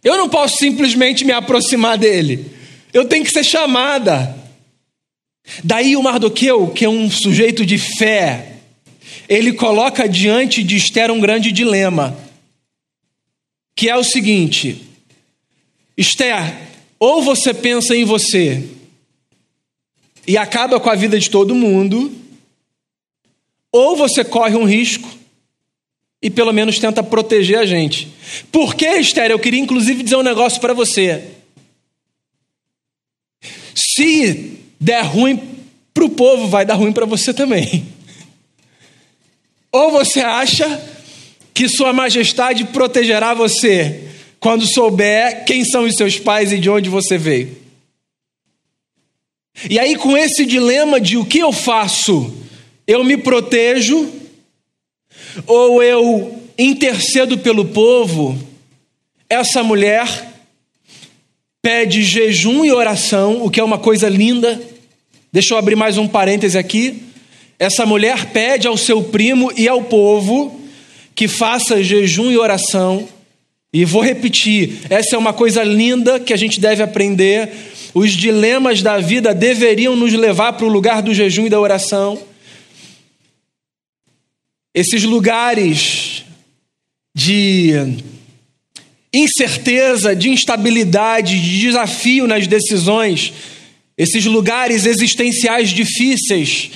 Eu 0.05 0.17
não 0.19 0.29
posso 0.29 0.59
simplesmente 0.59 1.25
me 1.25 1.33
aproximar 1.33 1.97
dele, 1.97 2.47
eu 2.93 3.07
tenho 3.07 3.25
que 3.25 3.33
ser 3.33 3.45
chamada. 3.45 4.37
Daí 5.65 5.97
o 5.97 6.03
Mardoqueu, 6.03 6.69
que 6.69 6.85
é 6.85 6.89
um 6.89 7.11
sujeito 7.11 7.65
de 7.65 7.79
fé, 7.79 8.57
ele 9.29 9.55
coloca 9.55 10.07
diante 10.07 10.63
de 10.63 10.77
Esther 10.77 11.11
um 11.11 11.21
grande 11.21 11.51
dilema, 11.51 12.17
que 13.75 13.89
é 13.89 13.97
o 13.97 14.05
seguinte: 14.05 14.83
Esther, 15.97 16.55
ou 16.99 17.23
você 17.23 17.55
pensa 17.55 17.97
em 17.97 18.05
você 18.05 18.63
e 20.29 20.37
acaba 20.37 20.79
com 20.79 20.91
a 20.91 20.95
vida 20.95 21.19
de 21.19 21.31
todo 21.31 21.55
mundo, 21.55 22.13
ou 23.73 23.97
você 23.97 24.23
corre 24.23 24.55
um 24.57 24.67
risco 24.67 25.09
e 26.21 26.29
pelo 26.29 26.53
menos 26.53 26.79
tenta 26.79 27.03
proteger 27.03 27.59
a 27.59 27.65
gente. 27.65 28.09
Por 28.53 28.75
que, 28.75 28.87
Esther? 28.87 29.31
Eu 29.31 29.39
queria 29.39 29.59
inclusive 29.59 30.03
dizer 30.03 30.17
um 30.17 30.23
negócio 30.23 30.61
para 30.61 30.75
você. 30.75 31.25
Se 33.75 34.59
der 34.79 35.01
ruim 35.01 35.41
para 35.95 36.05
o 36.05 36.11
povo, 36.11 36.47
vai 36.47 36.67
dar 36.67 36.75
ruim 36.75 36.93
para 36.93 37.07
você 37.07 37.33
também. 37.33 37.87
Ou 39.73 39.91
você 39.91 40.21
acha 40.21 40.67
que 41.55 41.71
Sua 41.71 41.91
Majestade 41.95 42.67
protegerá 42.67 43.33
você 43.33 44.11
quando 44.39 44.67
souber 44.67 45.47
quem 45.47 45.65
são 45.65 45.85
os 45.85 45.97
seus 45.97 46.19
pais 46.19 46.53
e 46.53 46.59
de 46.59 46.69
onde 46.69 46.91
você 46.91 47.17
veio. 47.17 47.68
E 49.69 49.79
aí, 49.79 49.97
com 49.97 50.17
esse 50.17 50.45
dilema 50.45 51.01
de 51.01 51.17
o 51.17 51.25
que 51.25 51.39
eu 51.39 51.53
faço, 51.53 52.33
eu 52.87 53.03
me 53.03 53.17
protejo 53.17 54.09
ou 55.47 55.83
eu 55.83 56.41
intercedo 56.59 57.39
pelo 57.39 57.65
povo, 57.67 58.39
essa 59.29 59.63
mulher 59.63 60.07
pede 61.63 62.03
jejum 62.03 62.65
e 62.65 62.73
oração, 62.73 63.45
o 63.45 63.51
que 63.51 63.61
é 63.61 63.65
uma 63.65 63.79
coisa 63.79 64.09
linda. 64.09 64.61
Deixa 65.33 65.55
eu 65.55 65.59
abrir 65.59 65.77
mais 65.77 65.99
um 65.99 66.09
parêntese 66.09 66.57
aqui. 66.57 67.03
Essa 67.59 67.85
mulher 67.85 68.27
pede 68.27 68.69
ao 68.69 68.77
seu 68.77 69.03
primo 69.03 69.53
e 69.57 69.69
ao 69.69 69.83
povo 69.83 70.61
que 71.15 71.27
faça 71.27 71.83
jejum 71.83 72.31
e 72.31 72.39
oração. 72.39 73.09
E 73.73 73.85
vou 73.85 74.03
repetir, 74.03 74.79
essa 74.89 75.17
é 75.17 75.19
uma 75.19 75.33
coisa 75.33 75.63
linda 75.63 76.19
que 76.19 76.33
a 76.33 76.37
gente 76.37 76.61
deve 76.61 76.83
aprender. 76.83 77.51
Os 77.95 78.13
dilemas 78.13 78.83
da 78.83 78.99
vida 78.99 79.35
deveriam 79.35 79.97
nos 79.97 80.13
levar 80.13 80.53
para 80.55 80.67
o 80.67 80.69
lugar 80.69 81.03
do 81.03 81.15
jejum 81.15 81.47
e 81.47 81.51
da 81.51 81.61
oração. 81.61 82.19
Esses 84.75 85.05
lugares 85.05 86.25
de 87.15 87.73
incerteza, 89.13 90.15
de 90.15 90.29
instabilidade, 90.29 91.41
de 91.41 91.61
desafio 91.61 92.27
nas 92.27 92.47
decisões, 92.47 93.33
esses 93.97 94.25
lugares 94.27 94.87
existenciais 94.87 95.71
difíceis, 95.71 96.71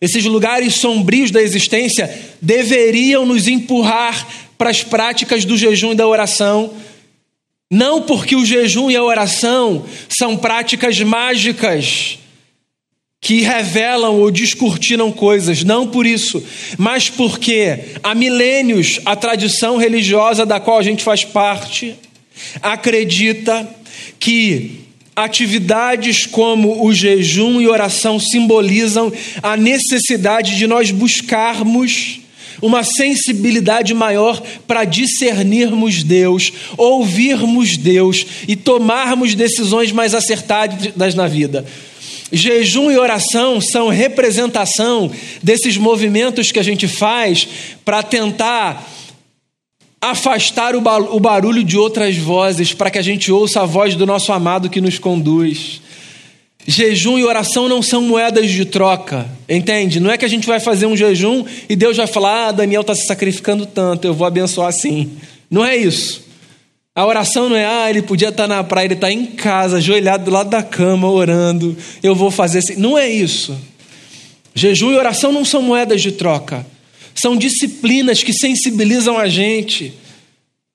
esses 0.00 0.24
lugares 0.24 0.76
sombrios 0.76 1.30
da 1.30 1.42
existência 1.42 2.08
deveriam 2.40 3.26
nos 3.26 3.48
empurrar 3.48 4.26
para 4.56 4.70
as 4.70 4.82
práticas 4.82 5.44
do 5.44 5.56
jejum 5.56 5.92
e 5.92 5.96
da 5.96 6.06
oração. 6.06 6.72
Não 7.70 8.02
porque 8.02 8.34
o 8.34 8.44
jejum 8.44 8.90
e 8.90 8.96
a 8.96 9.02
oração 9.02 9.84
são 10.08 10.36
práticas 10.36 11.00
mágicas 11.00 12.18
que 13.20 13.42
revelam 13.42 14.18
ou 14.18 14.30
descortinam 14.30 15.12
coisas, 15.12 15.62
não 15.62 15.86
por 15.86 16.06
isso, 16.06 16.42
mas 16.78 17.10
porque 17.10 17.78
há 18.02 18.14
milênios 18.14 18.98
a 19.04 19.14
tradição 19.14 19.76
religiosa 19.76 20.46
da 20.46 20.58
qual 20.58 20.78
a 20.78 20.82
gente 20.82 21.04
faz 21.04 21.22
parte 21.22 21.94
acredita 22.62 23.68
que 24.18 24.80
Atividades 25.14 26.24
como 26.24 26.86
o 26.86 26.94
jejum 26.94 27.60
e 27.60 27.68
oração 27.68 28.18
simbolizam 28.18 29.12
a 29.42 29.56
necessidade 29.56 30.56
de 30.56 30.66
nós 30.66 30.90
buscarmos 30.90 32.20
uma 32.62 32.82
sensibilidade 32.84 33.94
maior 33.94 34.42
para 34.66 34.84
discernirmos 34.84 36.02
Deus, 36.02 36.52
ouvirmos 36.76 37.76
Deus 37.76 38.26
e 38.46 38.56
tomarmos 38.56 39.34
decisões 39.34 39.92
mais 39.92 40.14
acertadas 40.14 41.14
na 41.14 41.26
vida. 41.26 41.64
Jejum 42.32 42.90
e 42.90 42.98
oração 42.98 43.60
são 43.60 43.88
representação 43.88 45.10
desses 45.42 45.76
movimentos 45.76 46.52
que 46.52 46.60
a 46.60 46.62
gente 46.62 46.86
faz 46.86 47.48
para 47.84 48.02
tentar 48.02 48.88
afastar 50.00 50.74
o 50.74 51.20
barulho 51.20 51.62
de 51.62 51.76
outras 51.76 52.16
vozes, 52.16 52.72
para 52.72 52.90
que 52.90 52.98
a 52.98 53.02
gente 53.02 53.30
ouça 53.30 53.60
a 53.60 53.66
voz 53.66 53.94
do 53.94 54.06
nosso 54.06 54.32
amado 54.32 54.70
que 54.70 54.80
nos 54.80 54.98
conduz. 54.98 55.82
Jejum 56.66 57.18
e 57.18 57.24
oração 57.24 57.68
não 57.68 57.82
são 57.82 58.02
moedas 58.02 58.50
de 58.50 58.64
troca, 58.64 59.28
entende? 59.48 59.98
Não 59.98 60.10
é 60.10 60.18
que 60.18 60.24
a 60.24 60.28
gente 60.28 60.46
vai 60.46 60.60
fazer 60.60 60.86
um 60.86 60.96
jejum 60.96 61.44
e 61.68 61.74
Deus 61.74 61.96
vai 61.96 62.06
falar: 62.06 62.48
Ah, 62.48 62.52
Daniel 62.52 62.82
está 62.82 62.94
se 62.94 63.06
sacrificando 63.06 63.64
tanto, 63.64 64.06
eu 64.06 64.14
vou 64.14 64.26
abençoar 64.26 64.68
assim. 64.68 65.10
Não 65.50 65.64
é 65.64 65.76
isso. 65.76 66.22
A 66.94 67.06
oração 67.06 67.48
não 67.48 67.56
é, 67.56 67.64
ah, 67.64 67.88
ele 67.88 68.02
podia 68.02 68.28
estar 68.28 68.46
tá 68.46 68.48
na 68.48 68.62
praia, 68.62 68.86
ele 68.86 68.94
está 68.94 69.10
em 69.10 69.26
casa, 69.26 69.78
ajoelhado 69.78 70.24
do 70.24 70.30
lado 70.30 70.50
da 70.50 70.62
cama, 70.62 71.08
orando, 71.08 71.76
eu 72.02 72.14
vou 72.14 72.30
fazer 72.30 72.58
assim. 72.58 72.76
Não 72.76 72.98
é 72.98 73.08
isso. 73.08 73.56
Jejum 74.54 74.92
e 74.92 74.96
oração 74.96 75.32
não 75.32 75.44
são 75.44 75.62
moedas 75.62 76.02
de 76.02 76.12
troca. 76.12 76.66
São 77.14 77.36
disciplinas 77.36 78.22
que 78.22 78.32
sensibilizam 78.32 79.18
a 79.18 79.28
gente, 79.28 79.94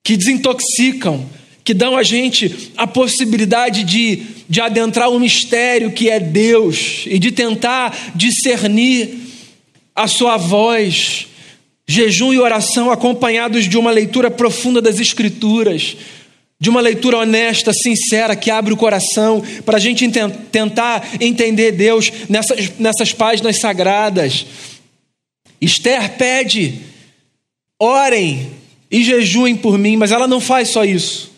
que 0.03 0.17
desintoxicam, 0.17 1.25
que 1.65 1.73
dão 1.73 1.97
a 1.97 2.03
gente 2.03 2.71
a 2.77 2.85
possibilidade 2.85 3.83
de, 3.83 4.21
de 4.47 4.61
adentrar 4.61 5.09
o 5.09 5.19
mistério 5.19 5.91
que 5.91 6.11
é 6.11 6.19
Deus 6.19 7.05
e 7.07 7.17
de 7.17 7.31
tentar 7.31 8.13
discernir 8.13 9.17
a 9.95 10.07
sua 10.07 10.37
voz. 10.37 11.25
Jejum 11.87 12.31
e 12.31 12.39
oração 12.39 12.91
acompanhados 12.91 13.67
de 13.67 13.77
uma 13.77 13.89
leitura 13.89 14.29
profunda 14.29 14.79
das 14.79 14.99
Escrituras, 14.99 15.97
de 16.59 16.69
uma 16.69 16.81
leitura 16.81 17.17
honesta, 17.17 17.73
sincera, 17.73 18.35
que 18.35 18.51
abre 18.51 18.71
o 18.71 18.77
coração 18.77 19.43
para 19.65 19.77
a 19.77 19.79
gente 19.79 20.07
tentar 20.51 21.07
entender 21.19 21.71
Deus 21.71 22.11
nessas, 22.29 22.77
nessas 22.77 23.11
páginas 23.11 23.59
sagradas. 23.59 24.45
Esther 25.59 26.11
pede, 26.11 26.79
orem 27.79 28.51
e 28.91 29.03
jejuem 29.03 29.55
por 29.55 29.79
mim, 29.79 29.97
mas 29.97 30.11
ela 30.11 30.27
não 30.27 30.39
faz 30.39 30.69
só 30.69 30.85
isso. 30.85 31.34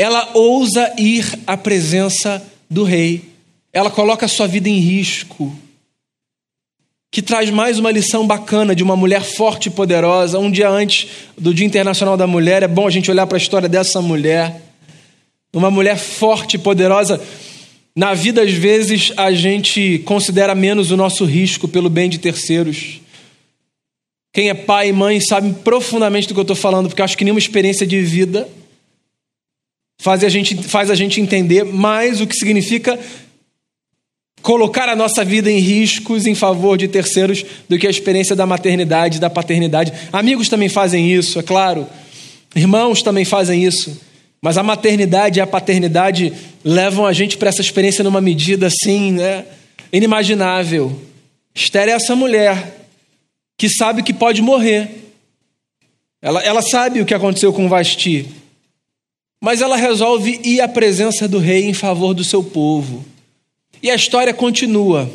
Ela 0.00 0.30
ousa 0.32 0.94
ir 0.96 1.26
à 1.46 1.58
presença 1.58 2.42
do 2.70 2.84
rei. 2.84 3.22
Ela 3.70 3.90
coloca 3.90 4.26
sua 4.26 4.46
vida 4.46 4.66
em 4.66 4.78
risco. 4.78 5.54
Que 7.10 7.20
traz 7.20 7.50
mais 7.50 7.78
uma 7.78 7.90
lição 7.90 8.26
bacana 8.26 8.74
de 8.74 8.82
uma 8.82 8.96
mulher 8.96 9.22
forte 9.22 9.66
e 9.66 9.70
poderosa. 9.70 10.38
Um 10.38 10.50
dia 10.50 10.70
antes 10.70 11.06
do 11.36 11.52
Dia 11.52 11.66
Internacional 11.66 12.16
da 12.16 12.26
Mulher, 12.26 12.62
é 12.62 12.66
bom 12.66 12.86
a 12.86 12.90
gente 12.90 13.10
olhar 13.10 13.26
para 13.26 13.36
a 13.36 13.42
história 13.42 13.68
dessa 13.68 14.00
mulher. 14.00 14.62
Uma 15.52 15.70
mulher 15.70 15.98
forte 15.98 16.54
e 16.54 16.58
poderosa. 16.58 17.20
Na 17.94 18.14
vida, 18.14 18.40
às 18.40 18.52
vezes, 18.52 19.12
a 19.18 19.30
gente 19.32 19.98
considera 20.06 20.54
menos 20.54 20.90
o 20.90 20.96
nosso 20.96 21.26
risco 21.26 21.68
pelo 21.68 21.90
bem 21.90 22.08
de 22.08 22.16
terceiros. 22.16 23.02
Quem 24.32 24.48
é 24.48 24.54
pai 24.54 24.88
e 24.88 24.92
mãe 24.94 25.20
sabe 25.20 25.52
profundamente 25.62 26.26
do 26.26 26.32
que 26.32 26.40
eu 26.40 26.44
estou 26.44 26.56
falando, 26.56 26.88
porque 26.88 27.02
acho 27.02 27.18
que 27.18 27.24
nenhuma 27.24 27.38
experiência 27.38 27.86
de 27.86 28.00
vida 28.00 28.48
faz 30.00 30.24
a, 30.24 30.28
gente, 30.30 30.56
faz 30.62 30.90
a 30.90 30.94
gente 30.94 31.20
entender 31.20 31.62
mais 31.62 32.22
o 32.22 32.26
que 32.26 32.34
significa 32.34 32.98
colocar 34.40 34.88
a 34.88 34.96
nossa 34.96 35.22
vida 35.22 35.50
em 35.50 35.58
riscos 35.58 36.26
em 36.26 36.34
favor 36.34 36.78
de 36.78 36.88
terceiros 36.88 37.44
do 37.68 37.78
que 37.78 37.86
a 37.86 37.90
experiência 37.90 38.34
da 38.34 38.46
maternidade, 38.46 39.20
da 39.20 39.28
paternidade. 39.28 39.92
Amigos 40.10 40.48
também 40.48 40.70
fazem 40.70 41.12
isso, 41.12 41.38
é 41.38 41.42
claro. 41.42 41.86
Irmãos 42.56 43.02
também 43.02 43.26
fazem 43.26 43.62
isso. 43.62 44.00
Mas 44.40 44.56
a 44.56 44.62
maternidade 44.62 45.38
e 45.38 45.42
a 45.42 45.46
paternidade 45.46 46.32
levam 46.64 47.04
a 47.04 47.12
gente 47.12 47.36
para 47.36 47.50
essa 47.50 47.60
experiência 47.60 48.02
numa 48.02 48.22
medida 48.22 48.68
assim, 48.68 49.12
né, 49.12 49.44
inimaginável. 49.92 50.98
Esther 51.54 51.88
é 51.88 51.92
essa 51.92 52.16
mulher 52.16 52.86
que 53.58 53.68
sabe 53.68 54.02
que 54.02 54.14
pode 54.14 54.40
morrer. 54.40 55.12
Ela, 56.22 56.42
ela 56.42 56.62
sabe 56.62 57.02
o 57.02 57.04
que 57.04 57.12
aconteceu 57.12 57.52
com 57.52 57.68
Vasti. 57.68 58.39
Mas 59.40 59.62
ela 59.62 59.76
resolve 59.76 60.40
ir 60.44 60.60
à 60.60 60.68
presença 60.68 61.26
do 61.26 61.38
rei 61.38 61.64
em 61.64 61.72
favor 61.72 62.12
do 62.12 62.22
seu 62.22 62.42
povo. 62.44 63.04
E 63.82 63.90
a 63.90 63.94
história 63.94 64.34
continua. 64.34 65.10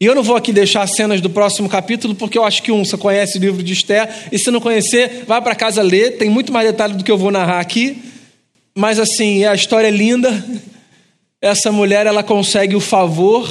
E 0.00 0.06
eu 0.06 0.14
não 0.14 0.22
vou 0.22 0.34
aqui 0.34 0.52
deixar 0.52 0.82
as 0.82 0.96
cenas 0.96 1.20
do 1.20 1.30
próximo 1.30 1.68
capítulo, 1.68 2.14
porque 2.14 2.36
eu 2.36 2.44
acho 2.44 2.62
que 2.62 2.72
um, 2.72 2.84
você 2.84 2.96
conhece 2.96 3.38
o 3.38 3.40
livro 3.40 3.62
de 3.62 3.72
Esther, 3.72 4.28
e 4.32 4.38
se 4.38 4.50
não 4.50 4.60
conhecer, 4.60 5.24
vai 5.26 5.40
para 5.40 5.54
casa 5.54 5.82
ler, 5.82 6.16
tem 6.16 6.28
muito 6.28 6.52
mais 6.52 6.66
detalhe 6.66 6.94
do 6.94 7.04
que 7.04 7.12
eu 7.12 7.18
vou 7.18 7.30
narrar 7.30 7.60
aqui. 7.60 8.02
Mas 8.74 8.98
assim, 8.98 9.44
a 9.44 9.54
história 9.54 9.88
é 9.88 9.90
linda. 9.90 10.44
Essa 11.40 11.70
mulher, 11.70 12.06
ela 12.06 12.22
consegue 12.22 12.74
o 12.74 12.80
favor 12.80 13.48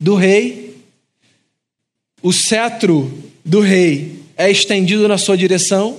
do 0.00 0.14
rei 0.14 0.68
o 2.22 2.32
cetro 2.32 3.12
do 3.44 3.60
rei 3.60 4.18
é 4.36 4.50
estendido 4.50 5.06
na 5.06 5.16
sua 5.16 5.36
direção, 5.36 5.96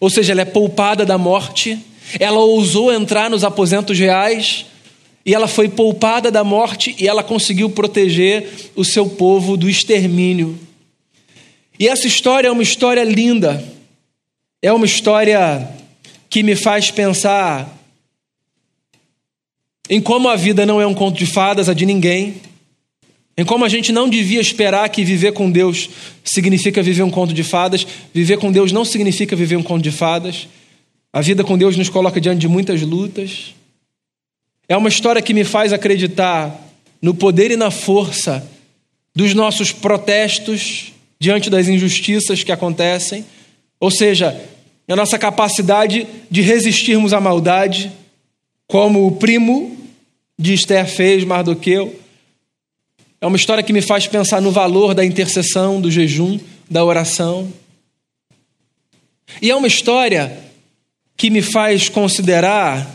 ou 0.00 0.08
seja, 0.10 0.32
ela 0.32 0.42
é 0.42 0.44
poupada 0.44 1.04
da 1.04 1.18
morte, 1.18 1.78
ela 2.18 2.38
ousou 2.38 2.92
entrar 2.92 3.28
nos 3.28 3.44
aposentos 3.44 3.98
reais, 3.98 4.66
e 5.28 5.34
ela 5.34 5.46
foi 5.46 5.68
poupada 5.68 6.30
da 6.30 6.42
morte 6.42 6.96
e 6.98 7.06
ela 7.06 7.22
conseguiu 7.22 7.68
proteger 7.68 8.48
o 8.74 8.82
seu 8.82 9.06
povo 9.10 9.58
do 9.58 9.68
extermínio. 9.68 10.58
E 11.78 11.86
essa 11.86 12.06
história 12.06 12.48
é 12.48 12.50
uma 12.50 12.62
história 12.62 13.04
linda, 13.04 13.62
é 14.62 14.72
uma 14.72 14.86
história 14.86 15.68
que 16.30 16.42
me 16.42 16.56
faz 16.56 16.90
pensar 16.90 17.76
em 19.90 20.00
como 20.00 20.28
a 20.28 20.36
vida 20.36 20.64
não 20.64 20.80
é 20.80 20.86
um 20.86 20.94
conto 20.94 21.18
de 21.18 21.26
fadas, 21.26 21.68
a 21.68 21.74
de 21.74 21.84
ninguém, 21.84 22.40
em 23.38 23.44
como 23.44 23.64
a 23.64 23.68
gente 23.68 23.92
não 23.92 24.08
devia 24.08 24.40
esperar 24.40 24.88
que 24.88 25.04
viver 25.04 25.32
com 25.32 25.48
Deus 25.48 25.88
significa 26.24 26.82
viver 26.82 27.04
um 27.04 27.10
conto 27.10 27.32
de 27.32 27.44
fadas, 27.44 27.86
viver 28.12 28.36
com 28.36 28.50
Deus 28.50 28.72
não 28.72 28.84
significa 28.84 29.36
viver 29.36 29.54
um 29.54 29.62
conto 29.62 29.80
de 29.80 29.92
fadas. 29.92 30.48
A 31.12 31.20
vida 31.20 31.44
com 31.44 31.56
Deus 31.56 31.76
nos 31.76 31.88
coloca 31.88 32.20
diante 32.20 32.40
de 32.40 32.48
muitas 32.48 32.82
lutas. 32.82 33.54
É 34.68 34.76
uma 34.76 34.88
história 34.88 35.22
que 35.22 35.32
me 35.32 35.44
faz 35.44 35.72
acreditar 35.72 36.52
no 37.00 37.14
poder 37.14 37.52
e 37.52 37.56
na 37.56 37.70
força 37.70 38.44
dos 39.14 39.32
nossos 39.34 39.70
protestos 39.70 40.92
diante 41.20 41.48
das 41.48 41.68
injustiças 41.68 42.42
que 42.42 42.50
acontecem, 42.50 43.24
ou 43.78 43.90
seja, 43.90 44.36
a 44.88 44.96
nossa 44.96 45.16
capacidade 45.16 46.08
de 46.28 46.40
resistirmos 46.40 47.12
à 47.12 47.20
maldade, 47.20 47.92
como 48.66 49.06
o 49.06 49.12
primo 49.12 49.76
de 50.36 50.54
Esther 50.54 50.88
fez, 50.88 51.22
Mardoqueu. 51.22 52.07
É 53.20 53.26
uma 53.26 53.36
história 53.36 53.62
que 53.62 53.72
me 53.72 53.82
faz 53.82 54.06
pensar 54.06 54.40
no 54.40 54.52
valor 54.52 54.94
da 54.94 55.04
intercessão, 55.04 55.80
do 55.80 55.90
jejum, 55.90 56.38
da 56.70 56.84
oração. 56.84 57.52
E 59.42 59.50
é 59.50 59.56
uma 59.56 59.66
história 59.66 60.38
que 61.16 61.30
me 61.30 61.42
faz 61.42 61.88
considerar 61.88 62.88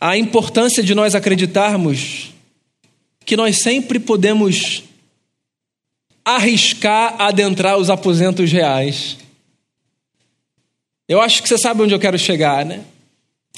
a 0.00 0.16
importância 0.16 0.82
de 0.82 0.94
nós 0.94 1.14
acreditarmos 1.14 2.30
que 3.24 3.36
nós 3.36 3.58
sempre 3.60 3.98
podemos 3.98 4.82
arriscar 6.24 7.20
adentrar 7.20 7.76
os 7.76 7.90
aposentos 7.90 8.50
reais. 8.50 9.18
Eu 11.06 11.20
acho 11.20 11.42
que 11.42 11.48
você 11.48 11.58
sabe 11.58 11.82
onde 11.82 11.94
eu 11.94 11.98
quero 11.98 12.18
chegar, 12.18 12.64
né? 12.64 12.82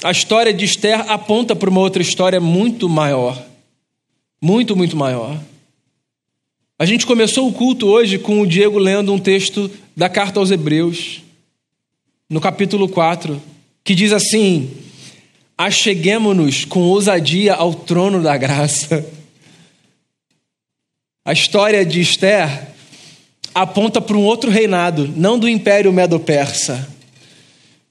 A 0.03 0.11
história 0.11 0.53
de 0.53 0.65
Esther 0.65 1.09
aponta 1.09 1.55
para 1.55 1.69
uma 1.69 1.79
outra 1.79 2.01
história 2.01 2.39
muito 2.41 2.89
maior. 2.89 3.41
Muito, 4.41 4.75
muito 4.75 4.95
maior. 4.95 5.39
A 6.77 6.85
gente 6.85 7.07
começou 7.07 7.47
o 7.47 7.53
culto 7.53 7.87
hoje 7.87 8.19
com 8.19 8.39
o 8.39 8.45
Diego 8.45 8.77
lendo 8.77 9.11
um 9.11 9.17
texto 9.17 9.69
da 9.95 10.07
carta 10.07 10.39
aos 10.39 10.51
Hebreus, 10.51 11.23
no 12.29 12.39
capítulo 12.39 12.87
4, 12.87 13.41
que 13.83 13.95
diz 13.95 14.13
assim: 14.13 14.71
Acheguemo-nos 15.57 16.65
com 16.65 16.81
ousadia 16.81 17.55
ao 17.55 17.73
trono 17.73 18.21
da 18.21 18.37
graça. 18.37 19.03
A 21.25 21.33
história 21.33 21.83
de 21.83 21.99
Esther 21.99 22.67
aponta 23.55 23.99
para 23.99 24.15
um 24.15 24.23
outro 24.23 24.51
reinado, 24.51 25.11
não 25.15 25.39
do 25.39 25.49
Império 25.49 25.91
Medo-Persa, 25.91 26.87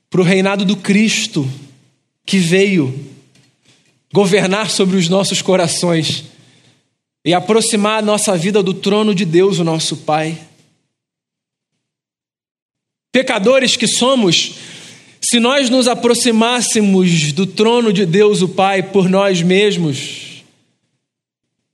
para 0.09 0.20
o 0.20 0.24
reinado 0.24 0.64
do 0.64 0.76
Cristo 0.76 1.50
que 2.24 2.38
veio 2.38 2.94
governar 4.12 4.70
sobre 4.70 4.96
os 4.96 5.09
nossos 5.09 5.42
corações 5.42 6.36
e 7.26 7.34
aproximar 7.34 7.98
a 7.98 8.06
nossa 8.06 8.36
vida 8.38 8.62
do 8.62 8.72
trono 8.72 9.12
de 9.12 9.24
Deus, 9.24 9.58
o 9.58 9.64
nosso 9.64 9.96
Pai. 9.96 10.38
Pecadores 13.10 13.76
que 13.76 13.88
somos, 13.88 14.54
se 15.20 15.40
nós 15.40 15.68
nos 15.68 15.88
aproximássemos 15.88 17.32
do 17.32 17.44
trono 17.44 17.92
de 17.92 18.06
Deus, 18.06 18.42
o 18.42 18.48
Pai, 18.48 18.80
por 18.80 19.08
nós 19.08 19.42
mesmos, 19.42 20.44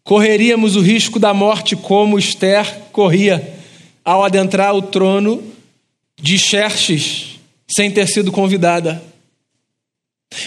correríamos 0.03 0.75
o 0.75 0.81
risco 0.81 1.19
da 1.19 1.35
morte 1.35 1.77
como 1.77 2.19
Esther 2.19 2.85
corria 2.91 3.55
ao 4.03 4.25
adentrar 4.25 4.75
o 4.75 4.81
trono 4.81 5.43
de 6.19 6.39
Xerxes 6.39 7.39
sem 7.69 7.91
ter 7.91 8.09
sido 8.09 8.33
convidada. 8.33 9.03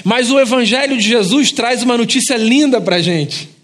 Mas 0.03 0.31
o 0.31 0.39
Evangelho 0.39 0.97
de 0.97 1.07
Jesus 1.07 1.51
traz 1.51 1.83
uma 1.83 1.95
notícia 1.95 2.35
linda 2.37 2.81
para 2.81 2.95
a 2.95 3.01
gente. 3.01 3.54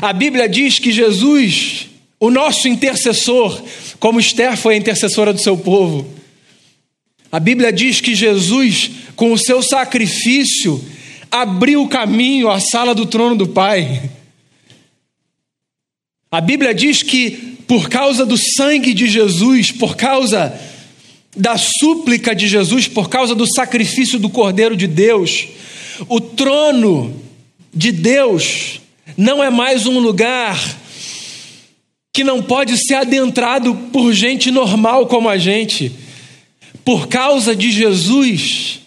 A 0.00 0.12
Bíblia 0.12 0.48
diz 0.48 0.78
que 0.78 0.92
Jesus, 0.92 1.86
o 2.20 2.30
nosso 2.30 2.68
intercessor, 2.68 3.62
como 3.98 4.20
Esther 4.20 4.56
foi 4.56 4.74
a 4.74 4.78
intercessora 4.78 5.32
do 5.32 5.40
seu 5.40 5.56
povo, 5.56 6.06
a 7.30 7.40
Bíblia 7.40 7.72
diz 7.72 8.00
que 8.00 8.14
Jesus, 8.14 8.90
com 9.14 9.32
o 9.32 9.38
seu 9.38 9.62
sacrifício, 9.62 10.82
abriu 11.30 11.82
o 11.82 11.88
caminho 11.88 12.48
à 12.50 12.60
sala 12.60 12.94
do 12.94 13.06
trono 13.06 13.36
do 13.36 13.48
Pai. 13.48 14.10
A 16.30 16.40
Bíblia 16.40 16.74
diz 16.74 17.02
que, 17.02 17.30
por 17.66 17.88
causa 17.88 18.24
do 18.24 18.36
sangue 18.36 18.94
de 18.94 19.08
Jesus, 19.08 19.72
por 19.72 19.96
causa 19.96 20.58
da 21.36 21.58
súplica 21.58 22.34
de 22.34 22.48
Jesus, 22.48 22.86
por 22.86 23.08
causa 23.08 23.34
do 23.34 23.46
sacrifício 23.46 24.18
do 24.18 24.30
Cordeiro 24.30 24.76
de 24.76 24.86
Deus, 24.86 25.48
o 26.08 26.20
trono 26.20 27.14
de 27.74 27.92
Deus 27.92 28.80
não 29.14 29.44
é 29.44 29.50
mais 29.50 29.86
um 29.86 29.98
lugar 29.98 30.58
que 32.12 32.24
não 32.24 32.42
pode 32.42 32.78
ser 32.78 32.94
adentrado 32.94 33.74
por 33.92 34.10
gente 34.14 34.50
normal 34.50 35.06
como 35.06 35.28
a 35.28 35.36
gente. 35.36 35.92
Por 36.82 37.08
causa 37.08 37.54
de 37.54 37.70
Jesus, 37.70 38.80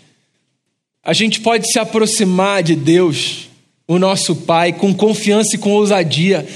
a 1.03 1.13
gente 1.13 1.39
pode 1.39 1.71
se 1.71 1.77
aproximar 1.77 2.63
de 2.63 2.75
Deus, 2.75 3.47
o 3.87 3.99
nosso 3.99 4.35
Pai, 4.35 4.73
com 4.73 4.93
confiança 4.93 5.55
e 5.55 5.59
com 5.59 5.73
ousadia. 5.73 6.47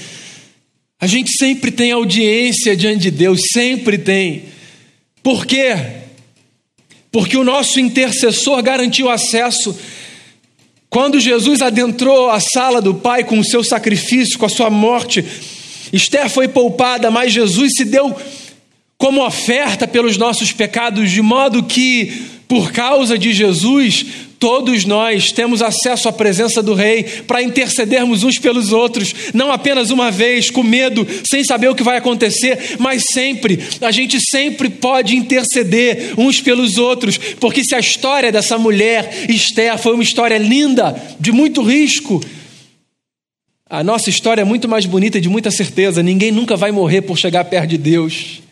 A 0.99 1.06
gente 1.06 1.32
sempre 1.38 1.69
tem 1.69 1.91
audiência 1.91 2.76
diante 2.76 3.02
de 3.02 3.12
Deus, 3.12 3.41
sempre 3.52 3.97
tem. 3.97 4.45
Por 5.21 5.45
quê? 5.45 5.76
Porque 7.12 7.38
o 7.38 7.43
nosso 7.43 7.80
intercessor 7.80 8.63
garantiu 8.63 9.10
acesso. 9.10 9.78
Quando 10.94 11.20
Jesus 11.20 11.64
adentrou 11.64 12.30
a 12.30 12.40
sala 12.40 12.80
do 12.80 12.94
Pai 12.94 13.24
com 13.24 13.40
o 13.40 13.44
seu 13.44 13.64
sacrifício, 13.64 14.38
com 14.38 14.46
a 14.46 14.50
sua 14.50 14.70
morte, 14.70 15.26
Esther 15.92 16.30
foi 16.30 16.48
poupada, 16.48 17.10
mas 17.10 17.34
Jesus 17.34 17.74
se 17.76 17.84
deu 17.84 18.16
como 18.96 19.26
oferta 19.26 19.88
pelos 19.88 20.18
nossos 20.18 20.52
pecados, 20.52 21.10
de 21.10 21.20
modo 21.20 21.64
que, 21.64 22.14
por 22.48 22.72
causa 22.72 23.18
de 23.18 23.34
Jesus, 23.34 24.06
Todos 24.44 24.84
nós 24.84 25.32
temos 25.32 25.62
acesso 25.62 26.10
à 26.10 26.12
presença 26.12 26.62
do 26.62 26.74
Rei 26.74 27.04
para 27.26 27.42
intercedermos 27.42 28.26
uns 28.26 28.38
pelos 28.38 28.74
outros, 28.74 29.16
não 29.34 29.50
apenas 29.50 29.90
uma 29.90 30.12
vez, 30.12 30.50
com 30.50 30.62
medo, 30.62 31.08
sem 31.24 31.46
saber 31.46 31.70
o 31.70 31.76
que 31.76 31.82
vai 31.82 31.96
acontecer, 31.96 32.76
mas 32.78 33.04
sempre. 33.10 33.58
A 33.80 33.90
gente 33.90 34.20
sempre 34.20 34.70
pode 34.70 35.16
interceder 35.16 36.14
uns 36.18 36.42
pelos 36.42 36.78
outros, 36.78 37.18
porque 37.40 37.64
se 37.64 37.74
a 37.74 37.80
história 37.80 38.34
dessa 38.34 38.58
mulher, 38.58 39.28
Esther, 39.30 39.78
foi 39.78 39.94
uma 39.94 40.04
história 40.04 40.38
linda, 40.38 40.94
de 41.18 41.32
muito 41.32 41.64
risco, 41.64 42.22
a 43.70 43.82
nossa 43.82 44.10
história 44.10 44.42
é 44.42 44.46
muito 44.46 44.68
mais 44.68 44.86
bonita 44.86 45.20
e 45.20 45.22
de 45.22 45.30
muita 45.30 45.52
certeza. 45.52 46.04
Ninguém 46.04 46.34
nunca 46.34 46.58
vai 46.58 46.74
morrer 46.74 47.04
por 47.04 47.18
chegar 47.18 47.46
perto 47.46 47.70
de 47.70 47.78
Deus. 47.78 48.43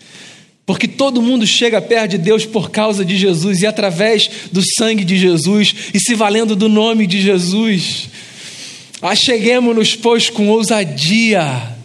Porque 0.72 0.88
todo 0.88 1.22
mundo 1.22 1.46
chega 1.46 1.82
perto 1.82 2.12
de 2.12 2.18
Deus 2.18 2.46
por 2.46 2.72
causa 2.72 3.04
de 3.04 3.18
Jesus 3.18 3.62
e 3.62 3.68
através 3.68 4.30
do 4.54 4.62
sangue 4.64 5.04
de 5.04 5.18
Jesus 5.18 5.76
e 5.94 6.00
se 6.00 6.16
valendo 6.16 6.56
do 6.56 6.70
nome 6.70 7.06
de 7.06 7.22
Jesus. 7.22 8.08
Acheguemos-nos, 9.02 9.98
pois, 9.98 10.30
com 10.30 10.48
ousadia 10.48 11.76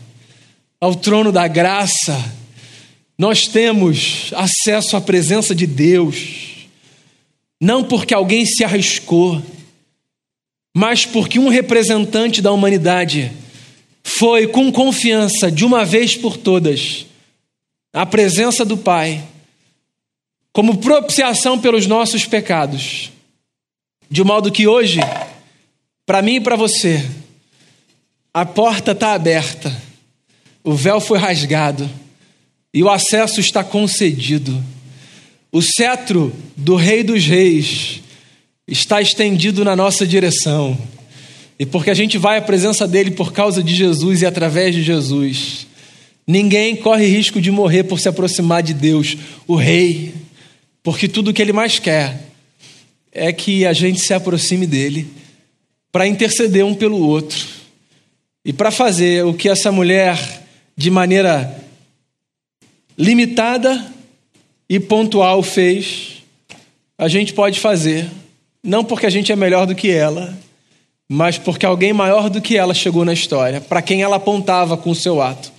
ao 0.80 0.94
trono 0.94 1.32
da 1.32 1.48
graça. 1.48 2.32
Nós 3.18 3.48
temos 3.48 4.32
acesso 4.36 4.96
à 4.96 5.00
presença 5.00 5.52
de 5.52 5.66
Deus, 5.66 6.68
não 7.60 7.82
porque 7.82 8.14
alguém 8.14 8.46
se 8.46 8.62
arriscou, 8.62 9.42
mas 10.76 11.04
porque 11.04 11.40
um 11.40 11.48
representante 11.48 12.40
da 12.40 12.52
humanidade 12.52 13.32
foi 14.04 14.46
com 14.46 14.70
confiança, 14.70 15.50
de 15.50 15.64
uma 15.64 15.84
vez 15.84 16.16
por 16.16 16.36
todas, 16.36 17.05
a 17.92 18.04
presença 18.04 18.64
do 18.64 18.76
Pai 18.76 19.22
como 20.52 20.78
propiciação 20.78 21.58
pelos 21.58 21.86
nossos 21.86 22.24
pecados. 22.24 23.12
De 24.10 24.24
modo 24.24 24.50
que 24.50 24.66
hoje, 24.66 25.00
para 26.06 26.22
mim 26.22 26.36
e 26.36 26.40
para 26.40 26.56
você, 26.56 27.04
a 28.32 28.46
porta 28.46 28.92
está 28.92 29.12
aberta, 29.12 29.74
o 30.64 30.72
véu 30.72 31.00
foi 31.00 31.18
rasgado 31.18 31.90
e 32.72 32.82
o 32.82 32.88
acesso 32.88 33.40
está 33.40 33.62
concedido. 33.62 34.62
O 35.52 35.60
cetro 35.60 36.32
do 36.56 36.74
Rei 36.74 37.02
dos 37.02 37.24
Reis 37.26 38.00
está 38.66 39.00
estendido 39.00 39.64
na 39.64 39.76
nossa 39.76 40.06
direção. 40.06 40.76
E 41.58 41.64
porque 41.64 41.90
a 41.90 41.94
gente 41.94 42.18
vai 42.18 42.38
à 42.38 42.42
presença 42.42 42.86
dele 42.86 43.10
por 43.10 43.32
causa 43.32 43.62
de 43.62 43.74
Jesus 43.74 44.22
e 44.22 44.26
através 44.26 44.74
de 44.74 44.82
Jesus, 44.82 45.66
Ninguém 46.26 46.74
corre 46.74 47.06
risco 47.06 47.40
de 47.40 47.50
morrer 47.50 47.84
por 47.84 48.00
se 48.00 48.08
aproximar 48.08 48.62
de 48.62 48.74
Deus, 48.74 49.16
o 49.46 49.54
Rei, 49.54 50.12
porque 50.82 51.06
tudo 51.06 51.30
o 51.30 51.32
que 51.32 51.40
ele 51.40 51.52
mais 51.52 51.78
quer 51.78 52.20
é 53.12 53.32
que 53.32 53.64
a 53.64 53.72
gente 53.72 54.00
se 54.00 54.12
aproxime 54.12 54.66
dele 54.66 55.06
para 55.92 56.06
interceder 56.06 56.64
um 56.64 56.74
pelo 56.74 56.98
outro 56.98 57.46
e 58.44 58.52
para 58.52 58.70
fazer 58.70 59.24
o 59.24 59.32
que 59.32 59.48
essa 59.48 59.72
mulher, 59.72 60.18
de 60.76 60.90
maneira 60.90 61.62
limitada 62.98 63.84
e 64.68 64.78
pontual, 64.78 65.42
fez, 65.42 66.22
a 66.98 67.08
gente 67.08 67.32
pode 67.32 67.60
fazer, 67.60 68.10
não 68.62 68.84
porque 68.84 69.06
a 69.06 69.10
gente 69.10 69.30
é 69.30 69.36
melhor 69.36 69.66
do 69.66 69.74
que 69.74 69.90
ela, 69.90 70.36
mas 71.08 71.38
porque 71.38 71.64
alguém 71.64 71.92
maior 71.92 72.28
do 72.28 72.40
que 72.40 72.56
ela 72.56 72.74
chegou 72.74 73.04
na 73.04 73.12
história, 73.12 73.60
para 73.60 73.80
quem 73.80 74.02
ela 74.02 74.16
apontava 74.16 74.76
com 74.76 74.90
o 74.90 74.94
seu 74.94 75.22
ato. 75.22 75.55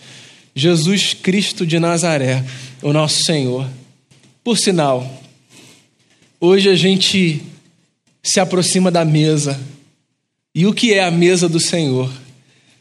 Jesus 0.57 1.13
Cristo 1.13 1.67
de 1.67 1.77
Nazaré, 1.77 2.43
o 2.81 2.91
nosso 2.91 3.23
Senhor. 3.23 3.69
Por 4.43 4.57
sinal, 4.57 5.21
hoje 6.41 6.67
a 6.67 6.75
gente 6.75 7.43
se 8.23 8.39
aproxima 8.39 8.89
da 8.89 9.05
mesa. 9.05 9.61
E 10.55 10.65
o 10.65 10.73
que 10.73 10.95
é 10.95 11.03
a 11.03 11.11
mesa 11.11 11.47
do 11.47 11.59
Senhor? 11.59 12.11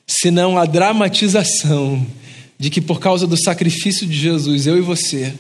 Senão 0.06 0.56
a 0.56 0.64
dramatização 0.64 2.06
de 2.58 2.70
que 2.70 2.80
por 2.80 2.98
causa 2.98 3.26
do 3.26 3.36
sacrifício 3.36 4.06
de 4.06 4.18
Jesus, 4.18 4.66
eu 4.66 4.78
e 4.78 4.80
você, 4.80 5.34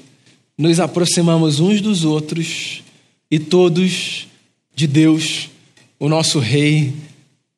nos 0.58 0.78
aproximamos 0.78 1.58
uns 1.58 1.80
dos 1.80 2.04
outros 2.04 2.82
e 3.30 3.38
todos 3.38 4.28
de 4.74 4.86
Deus, 4.86 5.48
o 5.98 6.06
nosso 6.06 6.38
Rei 6.38 6.92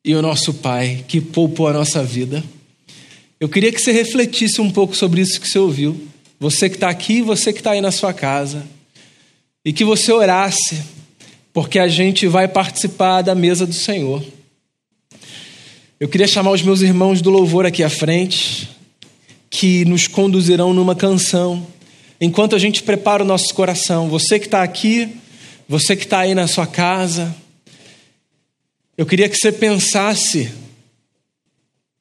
e 0.05 0.15
o 0.15 0.21
nosso 0.21 0.53
Pai, 0.53 1.03
que 1.05 1.19
poupou 1.19 1.67
a 1.67 1.73
nossa 1.73 2.01
vida. 2.01 2.41
Eu 3.39 3.47
queria 3.47 3.71
que 3.71 3.79
você 3.79 3.93
refletisse 3.93 4.59
um 4.59 4.69
pouco 4.69 4.93
sobre 4.93 5.21
isso 5.21 5.39
que 5.39 5.47
você 5.47 5.57
ouviu. 5.57 6.09
Você 6.41 6.69
que 6.69 6.75
está 6.75 6.89
aqui 6.89 7.21
você 7.21 7.53
que 7.53 7.59
está 7.59 7.71
aí 7.71 7.79
na 7.79 7.91
sua 7.91 8.13
casa. 8.13 8.67
E 9.63 9.71
que 9.71 9.85
você 9.85 10.11
orasse, 10.11 10.83
porque 11.53 11.79
a 11.79 11.87
gente 11.87 12.27
vai 12.27 12.49
participar 12.49 13.21
da 13.21 13.33
mesa 13.33 13.65
do 13.65 13.73
Senhor. 13.73 14.21
Eu 15.97 16.09
queria 16.09 16.27
chamar 16.27 16.51
os 16.51 16.61
meus 16.61 16.81
irmãos 16.81 17.21
do 17.21 17.29
louvor 17.29 17.65
aqui 17.65 17.81
à 17.81 17.89
frente, 17.89 18.69
que 19.49 19.85
nos 19.85 20.05
conduzirão 20.05 20.73
numa 20.73 20.95
canção, 20.95 21.65
enquanto 22.19 22.55
a 22.55 22.59
gente 22.59 22.83
prepara 22.83 23.23
o 23.23 23.25
nosso 23.25 23.53
coração. 23.53 24.09
Você 24.09 24.37
que 24.37 24.47
está 24.47 24.63
aqui, 24.63 25.09
você 25.67 25.95
que 25.95 26.03
está 26.03 26.19
aí 26.19 26.35
na 26.35 26.47
sua 26.47 26.67
casa, 26.67 27.33
eu 28.97 29.05
queria 29.05 29.29
que 29.29 29.37
você 29.37 29.51
pensasse 29.51 30.51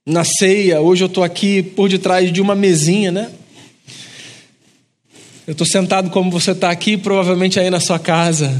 na 0.08 0.24
ceia. 0.24 0.80
Hoje 0.80 1.04
eu 1.04 1.06
estou 1.06 1.22
aqui 1.22 1.62
por 1.62 1.90
detrás 1.90 2.32
de 2.32 2.40
uma 2.40 2.54
mesinha, 2.54 3.12
né? 3.12 3.30
Eu 5.46 5.52
estou 5.52 5.66
sentado 5.66 6.08
como 6.08 6.30
você 6.30 6.52
está 6.52 6.70
aqui, 6.70 6.96
provavelmente 6.96 7.60
aí 7.60 7.68
na 7.68 7.78
sua 7.78 7.98
casa. 7.98 8.58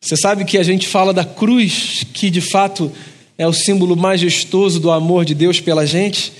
Você 0.00 0.16
sabe 0.16 0.46
que 0.46 0.56
a 0.56 0.62
gente 0.62 0.88
fala 0.88 1.12
da 1.12 1.24
cruz, 1.24 2.04
que 2.12 2.30
de 2.30 2.40
fato 2.40 2.90
é 3.36 3.46
o 3.46 3.52
símbolo 3.52 3.94
majestoso 3.94 4.80
do 4.80 4.90
amor 4.90 5.26
de 5.26 5.34
Deus 5.34 5.60
pela 5.60 5.86
gente, 5.86 6.32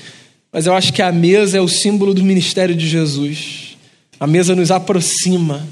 mas 0.50 0.66
eu 0.66 0.74
acho 0.74 0.92
que 0.92 1.02
a 1.02 1.12
mesa 1.12 1.58
é 1.58 1.60
o 1.60 1.68
símbolo 1.68 2.14
do 2.14 2.24
ministério 2.24 2.74
de 2.74 2.88
Jesus. 2.88 3.76
A 4.18 4.26
mesa 4.26 4.56
nos 4.56 4.70
aproxima, 4.70 5.66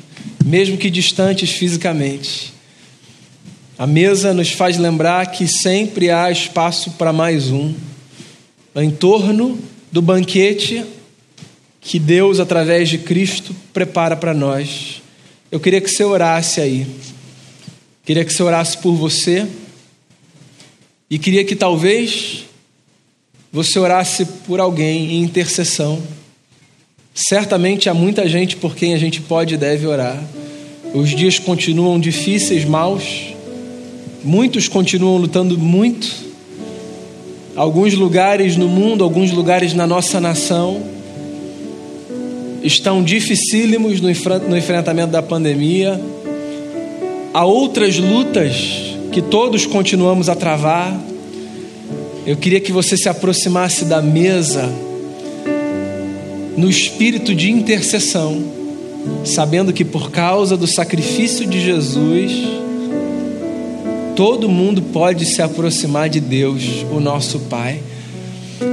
mesmo 0.45 0.77
que 0.77 0.91
distantes 0.91 1.51
fisicamente. 1.51 2.53
A 3.81 3.87
mesa 3.87 4.35
nos 4.35 4.51
faz 4.53 4.77
lembrar 4.77 5.31
que 5.31 5.49
sempre 5.49 6.11
há 6.11 6.31
espaço 6.31 6.91
para 6.99 7.15
mais 7.15 7.51
um. 7.51 7.73
Em 8.77 8.91
torno 8.91 9.59
do 9.91 10.03
banquete 10.03 10.85
que 11.81 11.99
Deus, 11.99 12.41
através 12.41 12.91
de 12.91 12.99
Cristo, 12.99 13.57
prepara 13.73 14.15
para 14.15 14.35
nós. 14.35 15.01
Eu 15.51 15.59
queria 15.59 15.81
que 15.81 15.89
você 15.89 16.05
orasse 16.05 16.61
aí. 16.61 16.87
Queria 18.05 18.23
que 18.23 18.35
você 18.35 18.43
orasse 18.43 18.77
por 18.77 18.93
você. 18.93 19.47
E 21.09 21.19
queria 21.19 21.43
que 21.43 21.57
talvez 21.57 22.45
você 23.51 23.79
orasse 23.79 24.27
por 24.47 24.61
alguém 24.61 25.13
em 25.13 25.23
intercessão. 25.23 26.03
Certamente 27.15 27.89
há 27.89 27.95
muita 27.95 28.29
gente 28.29 28.57
por 28.57 28.77
quem 28.77 28.93
a 28.93 28.99
gente 28.99 29.23
pode 29.23 29.55
e 29.55 29.57
deve 29.57 29.87
orar. 29.87 30.23
Os 30.93 31.09
dias 31.17 31.39
continuam 31.39 31.99
difíceis, 31.99 32.67
maus 32.67 33.40
Muitos 34.23 34.69
continuam 34.69 35.17
lutando 35.17 35.59
muito. 35.59 36.31
Alguns 37.57 37.95
lugares 37.95 38.57
no 38.57 38.69
mundo, 38.69 39.03
alguns 39.03 39.33
lugares 39.33 39.73
na 39.73 39.87
nossa 39.87 40.21
nação 40.21 40.83
estão 42.63 43.03
dificílimos 43.03 44.01
no 44.01 44.11
enfrentamento 44.57 45.11
da 45.11 45.23
pandemia. 45.23 45.99
Há 47.33 47.47
outras 47.47 47.97
lutas 47.97 48.55
que 49.11 49.23
todos 49.23 49.65
continuamos 49.65 50.29
a 50.29 50.35
travar. 50.35 51.01
Eu 52.27 52.37
queria 52.37 52.61
que 52.61 52.73
você 52.73 52.99
se 52.99 53.09
aproximasse 53.09 53.87
da 53.87 54.03
mesa 54.03 54.71
no 56.59 56.69
espírito 56.69 57.35
de 57.35 57.51
intercessão, 57.51 58.45
sabendo 59.25 59.73
que 59.73 59.85
por 59.85 60.11
causa 60.11 60.59
do 60.59 60.67
sacrifício 60.67 61.47
de 61.47 61.59
Jesus, 61.59 62.60
Todo 64.21 64.51
mundo 64.51 64.83
pode 64.83 65.25
se 65.25 65.41
aproximar 65.41 66.11
de 66.11 66.21
Deus, 66.21 66.85
o 66.93 67.01
nosso 67.01 67.39
Pai. 67.39 67.81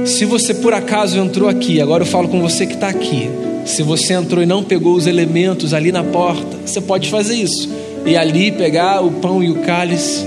Se 0.04 0.26
você 0.26 0.52
por 0.52 0.74
acaso 0.74 1.18
entrou 1.18 1.48
aqui, 1.48 1.80
agora 1.80 2.02
eu 2.02 2.06
falo 2.06 2.28
com 2.28 2.38
você 2.42 2.66
que 2.66 2.74
está 2.74 2.88
aqui. 2.88 3.30
Se 3.64 3.82
você 3.82 4.12
entrou 4.12 4.42
e 4.42 4.46
não 4.46 4.62
pegou 4.62 4.94
os 4.94 5.06
elementos 5.06 5.72
ali 5.72 5.90
na 5.90 6.04
porta, 6.04 6.58
você 6.66 6.82
pode 6.82 7.08
fazer 7.08 7.34
isso. 7.34 7.66
E 8.04 8.14
ali 8.14 8.52
pegar 8.52 9.00
o 9.00 9.10
pão 9.10 9.42
e 9.42 9.50
o 9.50 9.62
cálice, 9.62 10.22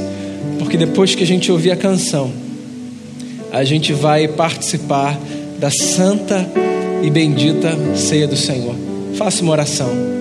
porque 0.57 0.75
depois 0.75 1.13
que 1.13 1.21
a 1.21 1.27
gente 1.27 1.51
ouvir 1.51 1.69
a 1.69 1.77
canção, 1.77 2.31
a 3.51 3.63
gente 3.63 3.93
vai 3.93 4.27
participar 4.27 5.19
da 5.59 5.69
santa 5.69 6.49
e 7.03 7.11
bendita 7.11 7.77
ceia 7.95 8.27
do 8.27 8.35
Senhor. 8.35 8.73
Faça 9.13 9.43
uma 9.43 9.51
oração. 9.51 10.20